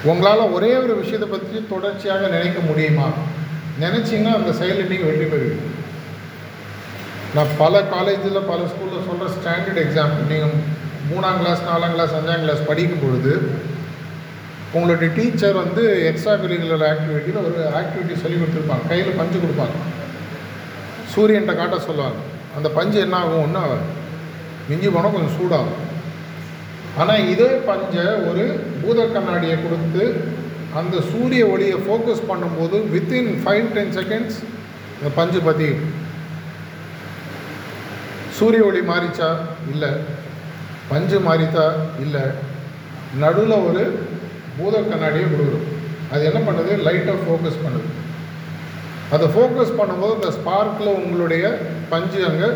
உங்களால் 0.03 0.51
ஒரே 0.51 0.77
ஒரு 0.77 0.95
விஷயத்தை 0.95 1.29
பற்றி 1.29 1.65
தொடர்ச்சியாக 1.69 2.27
நினைக்க 2.27 2.60
முடியுமா? 2.60 3.08
நினச்சிங்கன்னா 3.79 4.34
அந்த 4.34 4.53
செயலில் 4.53 4.88
நீங்கள் 4.88 5.10
வெற்றி 5.10 5.25
பெறுவீங்க 5.25 5.73
நான் 7.36 7.54
பல 7.62 7.76
காலேஜில் 7.93 8.48
பல 8.50 8.60
ஸ்கூலில் 8.72 9.06
சொல்கிற 9.06 9.28
ஸ்டாண்டர்ட் 9.36 9.80
எக்ஸாம்பிள் 9.84 10.28
நீங்கள் 10.32 10.58
மூணாம் 11.12 11.39
கிளாஸ் 11.39 11.63
நாலாம் 11.69 11.93
கிளாஸ் 11.93 12.13
அஞ்சாம் 12.17 12.43
கிளாஸ் 12.43 12.67
படிக்கும் 12.67 13.02
பொழுது 13.04 13.32
உங்களுடைய 14.76 15.08
டீச்சர் 15.15 15.58
வந்து 15.62 15.84
எக்ஸ்ட்ரா 16.10 16.34
கரிக்குலர் 16.34 16.86
ஆக்டிவிட்டியில் 16.89 17.41
ஒரு 17.48 17.60
ஆக்டிவிட்டி 17.80 18.15
சொல்லி 18.22 18.38
கொடுத்துருப்பாங்க. 18.38 18.86
கையில் 18.91 19.17
பஞ்சு 19.19 19.38
கொடுப்பாங்க. 19.43 19.76
சூரியன்ட்ட 21.13 21.56
காட்ட 21.56 21.80
சொல்லுவாங்க. 21.88 22.22
அந்த 22.58 22.69
பஞ்சு 22.78 22.98
என்ன 23.06 23.17
ஆகும்? 23.22 23.43
ஒன்றும் 23.46 23.63
ஆகாது. 23.63 23.88
மிஞ்சி 24.69 24.89
போனால் 24.96 25.15
கொஞ்சம் 25.15 25.36
சூடாகும். 25.39 25.82
ஆனால் 27.02 27.28
இதே 27.34 27.52
பஞ்சை 27.69 28.06
ஒரு 28.30 28.46
பூத 28.82 29.06
கண்ணாடியை 29.15 29.58
கொடுத்து 29.65 30.04
அந்த 30.80 30.96
சூரிய 31.12 31.43
ஒளியை 31.54 31.78
ஃபோக்கஸ் 31.86 32.28
பண்ணும்போது 32.32 32.78
வித்தின் 32.93 33.32
ஃபைவ் 33.43 33.67
டென் 33.76 33.93
செகண்ட்ஸ் 34.00 34.39
இந்த 34.98 35.10
பஞ்சு 35.19 35.39
பற்றி 35.50 35.69
சூரிய 38.38 38.63
ஒளி 38.65 38.80
மாறிச்சா? 38.80 39.30
இல்லை. 39.72 39.89
பஞ்சு 40.89 41.17
மாறித்தா? 41.28 41.65
இல்லை. 42.04 42.24
நடுவில் 43.24 43.63
ஒரு 43.67 43.84
பூத 44.58 44.76
கண்ணாடியை 44.82 45.26
கொடுக்குறோம் 45.30 45.67
அது 46.12 46.24
என்ன 46.30 46.39
பண்ணுது? 46.48 46.72
லைட்டாக 46.88 47.24
ஃபோக்கஸ் 47.26 47.63
பண்ணுது. 47.65 47.89
அதை 49.15 49.26
ஃபோக்கஸ் 49.34 49.78
பண்ணும்போது 49.80 50.15
அந்த 50.17 50.30
ஸ்பார்க்கில் 50.38 50.96
உங்களுடைய 51.00 51.43
பஞ்சு 51.89 52.19
அங்கே 52.30 52.50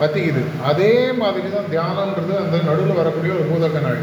பற்றிக்குது 0.00 0.42
அதே 0.70 0.92
மாதிரி 1.22 1.48
தான் 1.54 1.70
தியானன்றது 1.72 2.34
அந்த 2.42 2.56
நடுவில் 2.68 3.00
வரக்கூடிய 3.00 3.32
ஒரு 3.34 3.46
பூத 3.50 3.68
கண்ணாடி. 3.68 4.02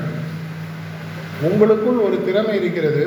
உங்களுக்குள் 1.49 2.05
ஒரு 2.07 2.17
திறமை 2.25 2.55
இருக்கிறது. 2.61 3.03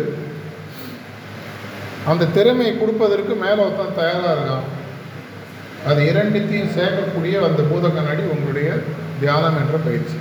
அந்த 2.11 2.25
திறமையை 2.37 2.73
கொடுப்பதற்கு 2.79 3.35
மேலே 3.35 3.61
ஒருத்தன் 3.63 3.99
தயாராக 4.01 4.35
இருக்கான் 4.35 4.67
அது 5.91 6.01
இரண்டுத்தையும் 6.11 6.75
சேர்க்கக்கூடிய 6.77 7.35
அந்த 7.49 7.63
பூத 7.71 7.89
கண்ணாடி 7.97 8.23
உங்களுடைய 8.35 8.69
தியானம் 9.21 9.59
என்ற 9.63 9.77
பயிற்சி. 9.87 10.17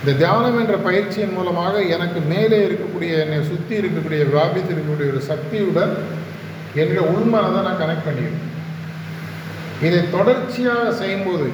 இந்த 0.00 0.12
தியானம் 0.22 0.58
என்ற 0.62 0.76
பயிற்சியின் 0.86 1.36
மூலமாக 1.36 1.74
எனக்கு 1.94 2.20
மேலே 2.32 2.58
இருக்கக்கூடிய 2.66 3.12
என்னை 3.24 3.38
சுற்றி 3.50 3.74
இருக்கக்கூடிய 3.80 4.20
வியாபித்து 4.32 4.72
இருக்கக்கூடிய 4.74 5.12
ஒரு 5.12 5.22
சக்தியுடன் 5.30 5.92
என்னுடைய 6.80 7.02
உள்மனதை 7.12 7.60
நான் 7.66 7.80
கனெக்ட் 7.82 8.06
பண்ணிடுவேன். 8.08 8.42
இதை 9.86 10.00
தொடர்ச்சியாக 10.16 10.92
செய்யும்போது 11.00 11.46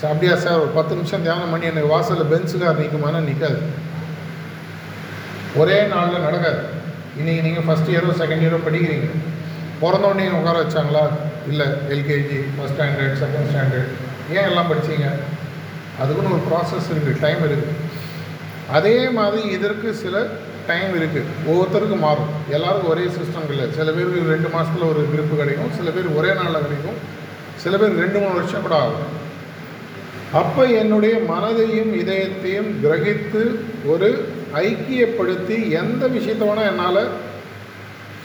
சார் 0.00 0.12
அப்படியா 0.12 0.36
சார் 0.44 0.62
ஒரு 0.62 0.72
பத்து 0.76 0.92
நிமிஷம் 0.98 1.24
தியானம் 1.26 1.52
பண்ணி 1.52 1.70
எனக்கு 1.70 1.92
வாசலில் 1.94 2.30
பெஞ்சுக்கார் 2.32 2.80
நிற்குமானா 2.82 3.20
நிற்காது 3.28 3.60
ஒரே 5.60 5.78
நாளில் 5.92 6.24
நடக்காது. 6.26 6.60
இன்றைக்கி 7.20 7.42
நீங்கள் 7.46 7.66
ஃபஸ்ட் 7.68 7.92
இயரோ 7.92 8.12
செகண்ட் 8.22 8.44
இயரோ 8.46 8.58
படிக்கிறீங்க. 8.66 9.08
பிறந்தோடனே 9.82 10.26
உட்கார 10.38 10.56
வச்சாங்களா? 10.62 11.04
இல்லை 11.50 11.66
LKG 11.94 12.38
first 12.54 12.74
standard 12.76 13.18
second 13.22 13.48
standard 13.50 13.92
ஏன் 14.36 14.48
எல்லாம் 14.50 14.70
படிச்சீங்க? 14.70 15.08
அதுக்குன்னு 16.00 16.34
ஒரு 16.36 16.44
ப்ராசஸ் 16.50 16.90
இருக்குது 16.92 17.22
டைம் 17.24 17.42
இருக்குது 17.48 17.78
அதே 18.76 18.96
மாதிரி 19.18 19.42
இதற்கு 19.56 19.88
சில 20.02 20.16
டைம் 20.68 20.92
இருக்குது 20.98 21.30
ஒவ்வொருத்தருக்கும் 21.48 22.04
மாறும். 22.06 22.30
எல்லாருக்கும் 22.56 22.92
ஒரே 22.92 23.04
சிஸ்டம் 23.16 23.50
இல்லை. 23.52 23.66
சில 23.78 23.88
பேருக்கு 23.96 24.32
ரெண்டு 24.34 24.48
மாதத்தில் 24.54 24.90
ஒரு 24.92 25.00
grip 25.12 25.30
கிடைக்கும். 25.40 25.72
சில 25.78 25.90
பேர் 25.96 26.08
ஒரே 26.18 26.30
நாளில் 26.40 26.64
கிடைக்கும். 26.66 26.98
சில 27.64 27.76
பேர் 27.80 28.00
ரெண்டு 28.02 28.18
மூணு 28.22 28.34
வருஷம் 28.38 28.64
கூட 28.66 28.76
ஆகும். 28.84 29.10
அப்போ 30.40 30.62
என்னுடைய 30.82 31.14
மனதையும் 31.32 31.90
இதயத்தையும் 32.02 32.70
கிரகித்து 32.84 33.42
ஒரு 33.92 34.08
ஐக்கியப்படுத்தி 34.66 35.56
எந்த 35.80 36.02
விஷயத்தை 36.14 36.46
வேணால் 36.48 36.70
என்னால் 36.72 37.02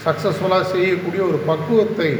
சக்ஸஸ்ஃபுல்லாக 0.05 0.65
செய்யக்கூடிய 0.73 1.21
ஒரு 1.29 1.39
பக்குவத்தை 1.49 2.11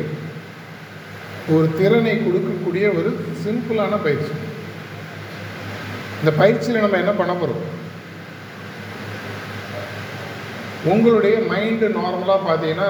ஒரு 1.56 1.68
திறனை 1.80 2.14
கொடுக்கக்கூடிய 2.24 2.86
ஒரு 3.00 3.10
சிம்பிளான 3.43 3.98
பயிற்சி. 4.06 4.34
இந்த 6.20 6.32
பயிற்சியில் 6.39 6.84
நம்ம 6.84 6.98
என்ன 7.04 7.14
பண்ண 7.20 7.34
போகிறோம் 7.34 7.66
உங்களுடைய 10.91 11.36
மைண்டு 11.52 11.88
நார்மலாக 11.98 12.48
பார்த்தீங்கன்னா 12.48 12.89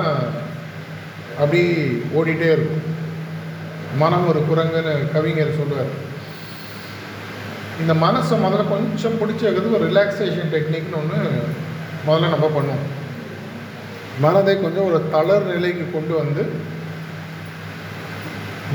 அப்படி 1.42 1.62
ஓடிட்டே 2.18 2.48
இருக்கும். 2.56 2.86
மனம் 4.02 4.28
ஒரு 4.32 4.40
குரங்குன்னு 4.50 4.94
கவிஞர் 5.16 5.58
சொல்லுவார். 5.60 5.92
இந்த 7.82 7.94
மனசை 8.06 8.36
முதல்ல 8.44 8.64
கொஞ்சம் 8.74 9.20
பிடிச்சது 9.22 9.76
ஒரு 9.78 9.86
ரிலாக்ஸேஷன் 9.90 10.52
டெக்னிக்னு 10.56 11.00
ஒன்று 11.02 11.20
முதல்ல 12.08 12.34
நம்ம 12.34 12.50
பண்ணுவோம். 12.56 12.88
மனதை 14.26 14.56
கொஞ்சம் 14.64 14.88
ஒரு 14.90 15.00
தளர் 15.14 15.48
நிலைக்கு 15.54 15.86
கொண்டு 15.96 16.14
வந்து 16.22 16.44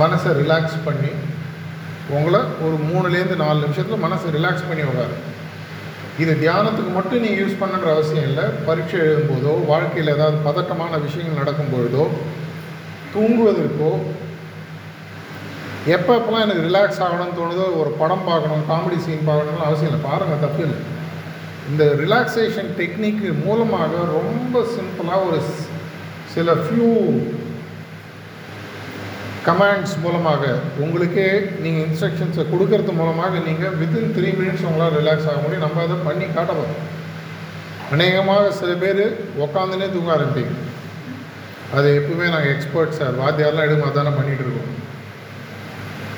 மனசை 0.01 0.30
ரிலாக்ஸ் 0.40 0.76
பண்ணி 0.84 1.12
உங்களை 2.16 2.40
ஒரு 2.64 2.76
மூணுலேருந்து 2.88 3.36
நாலு 3.43 3.59
நிமிஷத்தில் 3.64 4.05
மனசை 4.05 4.28
ரிலாக்ஸ் 4.36 4.68
பண்ணி 4.68 4.82
உட்காரு. 4.90 5.16
இது 6.22 6.32
தியானத்துக்கு 6.43 6.93
மட்டும் 6.97 7.22
நீங்கள் 7.24 7.40
யூஸ் 7.43 7.61
பண்ணுற 7.61 7.86
அவசியம் 7.93 8.26
இல்லை. 8.30 8.45
பரீட்சை 8.66 8.99
எழுதும்போதோ 9.05 9.53
வாழ்க்கையில் 9.70 10.14
ஏதாவது 10.16 10.38
பதட்டமான 10.49 10.99
விஷயங்கள் 11.05 11.40
நடக்கும் 11.43 11.72
பொழுதோ 11.74 12.05
தூங்குவதற்கோ 13.14 13.93
எப்போ 15.95 16.11
எப்போலாம் 16.18 16.45
எனக்கு 16.47 16.66
ரிலாக்ஸ் 16.68 17.01
ஆகணும்னு 17.05 17.38
தோணுதோ 17.38 17.64
ஒரு 17.80 17.90
படம் 18.01 18.26
பார்க்கணும் 18.30 18.66
காமெடி 18.68 18.99
சீன் 19.05 19.28
பார்க்கணும்னு 19.28 19.68
அவசியம் 19.68 19.90
இல்லை. 19.90 20.03
பாருங்கள் 20.11 20.45
தப்பு 20.45 20.62
இல்லை. 20.66 20.78
இந்த 21.70 21.84
ரிலாக்ஸேஷன் 22.03 22.70
டெக்னிக்கு 22.80 23.28
மூலமாக 23.47 24.05
ரொம்ப 24.18 24.64
சிம்பிளாக 24.74 25.26
ஒரு 25.28 25.40
சில 26.34 26.55
ஃப்யூ 26.64 26.88
கமாண்ட்ஸ் 29.47 29.95
மூலமாக 30.03 30.43
உங்களுக்கே 30.82 31.28
நீங்கள் 31.62 31.84
இன்ஸ்ட்ரக்ஷன்ஸை 31.86 32.43
கொடுக்கறது 32.51 32.93
மூலமாக 32.99 33.38
நீங்கள் 33.47 33.76
வித்தின் 33.80 34.12
த்ரீ 34.16 34.28
மினிட்ஸ் 34.38 34.66
உங்களால் 34.68 34.97
ரிலாக்ஸ் 34.99 35.28
ஆக 35.30 35.38
முடியும். 35.45 35.64
நம்ம 35.66 35.82
அதை 35.86 35.97
பண்ணி 36.09 36.26
காட்ட 36.26 36.53
போகிறோம் 36.59 36.82
அநேகமாக 37.95 38.53
சில 38.59 38.72
பேர் 38.82 39.03
உக்காந்துனே 39.45 39.88
தூங்க 39.95 40.11
ஆரம்பிப்பீங்க. 40.16 40.55
அது 41.76 41.88
எப்பவுமே 41.99 42.26
நாங்கள் 42.34 42.53
எக்ஸ்பர்ட் 42.53 42.99
சார் 42.99 43.18
வாத்தியாரெலாம் 43.22 43.66
எடுக்கும் 43.68 43.90
அதானே 43.90 44.12
பண்ணிகிட்டு 44.18 44.45
இருக்கோம். 44.47 44.70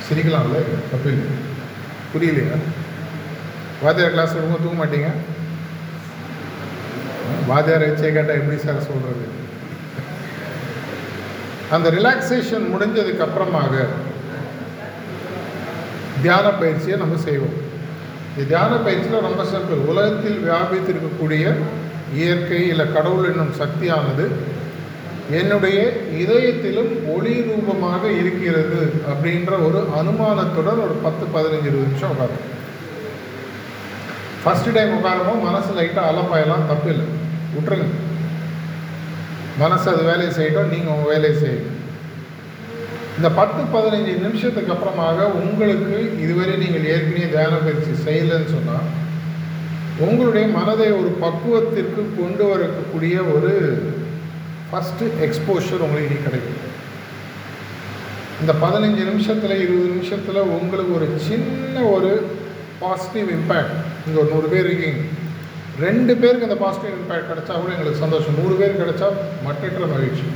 சிரிக்கலாம்ல? 0.07 0.61
தப்பு 0.93 1.09
இல்லை. 1.15 1.29
புரியலையா? 2.13 2.59
வாத்தியார் 3.85 4.15
கிளாஸ் 4.17 4.37
வரும்போது 4.37 4.65
தூங்க 4.65 4.79
மாட்டீங்க? 4.83 5.11
வாத்தியார் 7.53 7.87
வச்சே 7.89 8.11
கேட்டால் 8.19 8.39
எப்படி 8.41 8.59
சார் 8.67 8.87
சொல்கிறது 8.91 9.25
அந்த 11.73 11.91
ரிலாக்ஸேஷன் 11.91 12.67
முடிஞ்சதுக்கு 12.73 13.25
அப்புறமாக 13.27 13.75
தியான 16.23 16.47
பயிற்சியை 16.51 16.97
நம்ம 16.99 17.17
செய்வோம். 17.29 17.57
இந்த 18.35 18.45
தியான 18.49 18.73
பயிற்சியில் 18.85 19.27
ரொம்ப 19.29 19.43
சிம்பிள் 19.53 19.87
உலகத்தில் 19.91 20.39
வியாபித்திருக்கக்கூடிய 20.47 21.45
இயற்கை 22.15 22.69
இல்லை 22.69 22.87
கடவுள் 22.93 23.29
என்னும் 23.31 23.59
சக்தியானது 23.61 24.27
என்னுடைய 25.39 25.79
இதயத்திலும் 26.23 26.91
ஒளி 27.15 27.35
ரூபமாக 27.49 28.03
இருக்கிறது 28.21 28.81
அப்படின்ற 29.13 29.53
ஒரு 29.67 29.81
அனுமானத்துடன் 30.01 30.83
ஒரு 30.87 30.97
பத்து 31.05 31.27
பதினஞ்சு 31.35 31.69
இருபது 31.71 31.87
நிமிஷம் 31.87 32.13
உட்காரும் 32.15 32.43
ஃபஸ்ட்டு 34.43 34.75
டைம் 34.77 34.97
உட்காரமோ 34.99 35.35
மனசு 35.47 35.71
லைட்டாக 35.79 36.11
அலப்பாயெல்லாம் 36.13 36.69
தப்பு 36.73 36.91
இல்லை 36.95 37.07
விட்டுருங்க. 37.55 37.87
மனசு 39.63 39.87
அது 39.93 40.03
வேலையை 40.11 40.31
செய்யட்டும் 40.37 40.73
நீங்கள் 40.75 40.95
உங்கள் 40.95 41.13
வேலையை 41.13 41.37
செய்யணும். 41.43 41.81
இந்த 43.19 43.29
பத்து 43.39 43.63
பதினஞ்சு 43.75 44.13
நிமிஷத்துக்கு 44.27 44.75
அப்புறமாக 44.75 45.27
உங்களுக்கு 45.41 45.97
இதுவரை 46.25 46.55
நீங்கள் 46.63 46.89
ஏற்கனவே 46.95 47.27
தியான 47.35 47.61
பயிற்சி 47.67 47.93
செய்யலைன்னு 48.07 48.55
சொன்னால் 48.57 48.89
உங்களுடைய 50.07 50.47
மனதை 50.59 50.89
ஒரு 51.01 51.11
பக்குவத்திற்கு 51.25 52.03
கொண்டு 52.21 52.45
வரக்கூடிய 52.53 53.17
ஒரு 53.35 53.53
ஃபஸ்ட்டு 54.71 55.11
எக்ஸ்போஷர் 55.27 55.85
உங்களுக்கு 55.87 56.09
இனி 56.11 56.25
கிடைக்கும். 56.25 56.63
இந்த 58.43 58.53
பதினஞ்சு 58.63 59.03
நிமிஷத்தில் 59.11 59.61
இருபது 59.65 59.91
நிமிஷத்தில் 59.93 60.49
உங்களுக்கு 60.57 60.93
ஒரு 61.01 61.09
சின்ன 61.29 61.85
ஒரு 61.95 62.11
பாசிட்டிவ் 62.81 63.29
இம்பேக்ட் 63.37 63.77
இங்கே 64.05 64.19
ஒரு 64.23 64.33
நூறு 64.35 64.49
பேர் 64.55 64.69
இருக்கீங்க. 64.69 65.03
ரெண்டு 65.83 66.13
பேருக்கு 66.23 66.47
அந்த 66.49 66.59
பாசிட்டிவ் 66.65 66.99
இம்பேக்ட் 66.99 67.31
கிடைச்சா 67.31 67.55
கூட 67.61 67.71
எங்களுக்கு 67.77 68.03
சந்தோஷம். 68.03 68.37
நூறு 68.41 68.55
பேர் 68.61 68.81
கிடைச்சா 68.83 69.09
மற்றற்ற 69.47 69.87
மகிழ்ச்சி. 69.95 70.27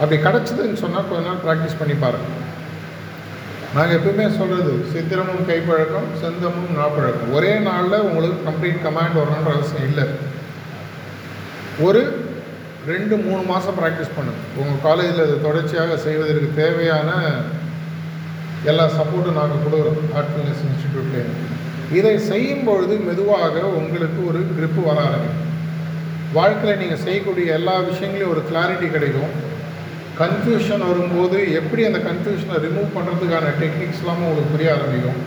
அப்படி 0.00 0.16
கிடச்சிதுன்னு 0.26 0.82
சொன்னால் 0.82 1.08
கொஞ்ச 1.10 1.24
நாள் 1.28 1.42
ப்ராக்டிஸ் 1.46 1.78
பண்ணி 1.80 1.96
பாருங்கள் 2.04 2.38
நாங்கள் 3.76 3.96
எப்பவுமே 3.98 4.24
சொல்கிறது 4.38 4.72
சித்திரமும் 4.92 5.46
கைப்பழக்கம் 5.50 6.08
செந்தமும் 6.22 6.72
நாப்பழக்கம். 6.78 7.30
ஒரே 7.36 7.52
நாளில் 7.68 8.04
உங்களுக்கு 8.08 8.40
கம்ப்ளீட் 8.48 8.82
கமாண்ட் 8.86 9.18
வரணுன்ற 9.20 9.52
அவசியம் 9.56 9.86
இல்லை. 9.90 10.04
ஒரு 11.86 12.02
ரெண்டு 12.92 13.14
மூணு 13.24 13.42
மாதம் 13.50 13.78
ப்ராக்டிஸ் 13.80 14.16
பண்ணுங்க. 14.16 14.42
உங்கள் 14.60 14.84
காலேஜில் 14.86 15.24
அது 15.26 15.36
தொடர்ச்சியாக 15.46 15.96
செய்வதற்கு 16.06 16.48
தேவையான 16.62 17.10
எல்லா 18.70 18.86
சப்போர்ட்டும் 18.98 19.38
நாங்கள் 19.40 19.64
கொடுக்குறோம். 19.64 20.10
ஆர்ட்ஃபுல்னஸ் 20.18 20.64
இன்ஸ்டிடியூட்லேருந்து 20.68 21.48
இதை 21.98 22.14
செய்யும் 22.30 22.66
பொழுது 22.68 22.94
மெதுவாக 23.06 23.56
உங்களுக்கு 23.80 24.20
ஒரு 24.30 24.40
கிரிப்பு 24.56 24.82
வர 24.88 24.98
ஆரம்பிக்கும். 25.08 25.48
வாழ்க்கையில் 26.38 26.80
நீங்கள் 26.82 27.04
செய்யக்கூடிய 27.06 27.46
எல்லா 27.58 27.76
விஷயங்களையும் 27.90 28.32
ஒரு 28.34 28.42
கிளாரிட்டி 28.50 28.88
கிடைக்கும். 28.94 29.32
கன்ஃபியூஷன் 30.20 30.84
வரும்போது 30.90 31.38
எப்படி 31.60 31.82
அந்த 31.88 32.00
கன்ஃபியூஷனை 32.08 32.56
ரிமூவ் 32.66 32.94
பண்ணுறதுக்கான 32.96 33.52
டெக்னிக்ஸ்லாமும் 33.62 34.26
உங்களுக்கு 34.28 34.54
புரிய 34.54 34.70
ஆரம்பிக்கும். 34.76 35.20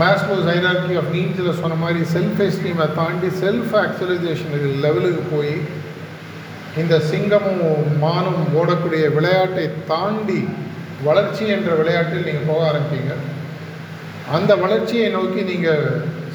மேஸ்போஸ் 0.00 0.48
ஹைரார்கி 0.50 0.94
ஆஃப் 1.00 1.10
நீட்ஸில் 1.16 1.58
சொன்ன 1.62 1.74
மாதிரி 1.82 2.00
செல்ஃப் 2.14 2.40
எஸ்டீமை 2.46 2.86
தாண்டி 3.00 3.28
செல்ஃப் 3.42 3.74
ஆக்சுவலைசேஷன் 3.82 4.54
லெவலுக்கு 4.86 5.22
போய் 5.34 5.54
இந்த 6.82 6.94
சிங்கமும் 7.10 7.62
மானும் 8.04 8.42
ஓடக்கூடிய 8.60 9.04
விளையாட்டை 9.16 9.66
தாண்டி 9.92 10.40
வளர்ச்சி 11.08 11.44
என்ற 11.56 11.70
விளையாட்டில் 11.80 12.26
நீங்கள் 12.28 12.48
போக 12.50 12.62
ஆரம்பிப்பீங்க. 12.70 13.14
அந்த 14.32 14.56
வளர்ச்சியை 14.56 15.08
நோக்கி 15.10 15.42
நீங்கள் 15.42 15.84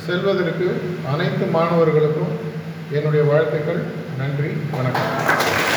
செல்வதற்கு 0.05 0.67
அனைத்து 1.11 1.45
மாணவர்களுக்கும் 1.45 2.35
என்னுடைய 2.91 3.23
வாழ்த்துக்கள். 3.31 3.81
நன்றி 4.17 4.51
வணக்கம். 4.77 5.68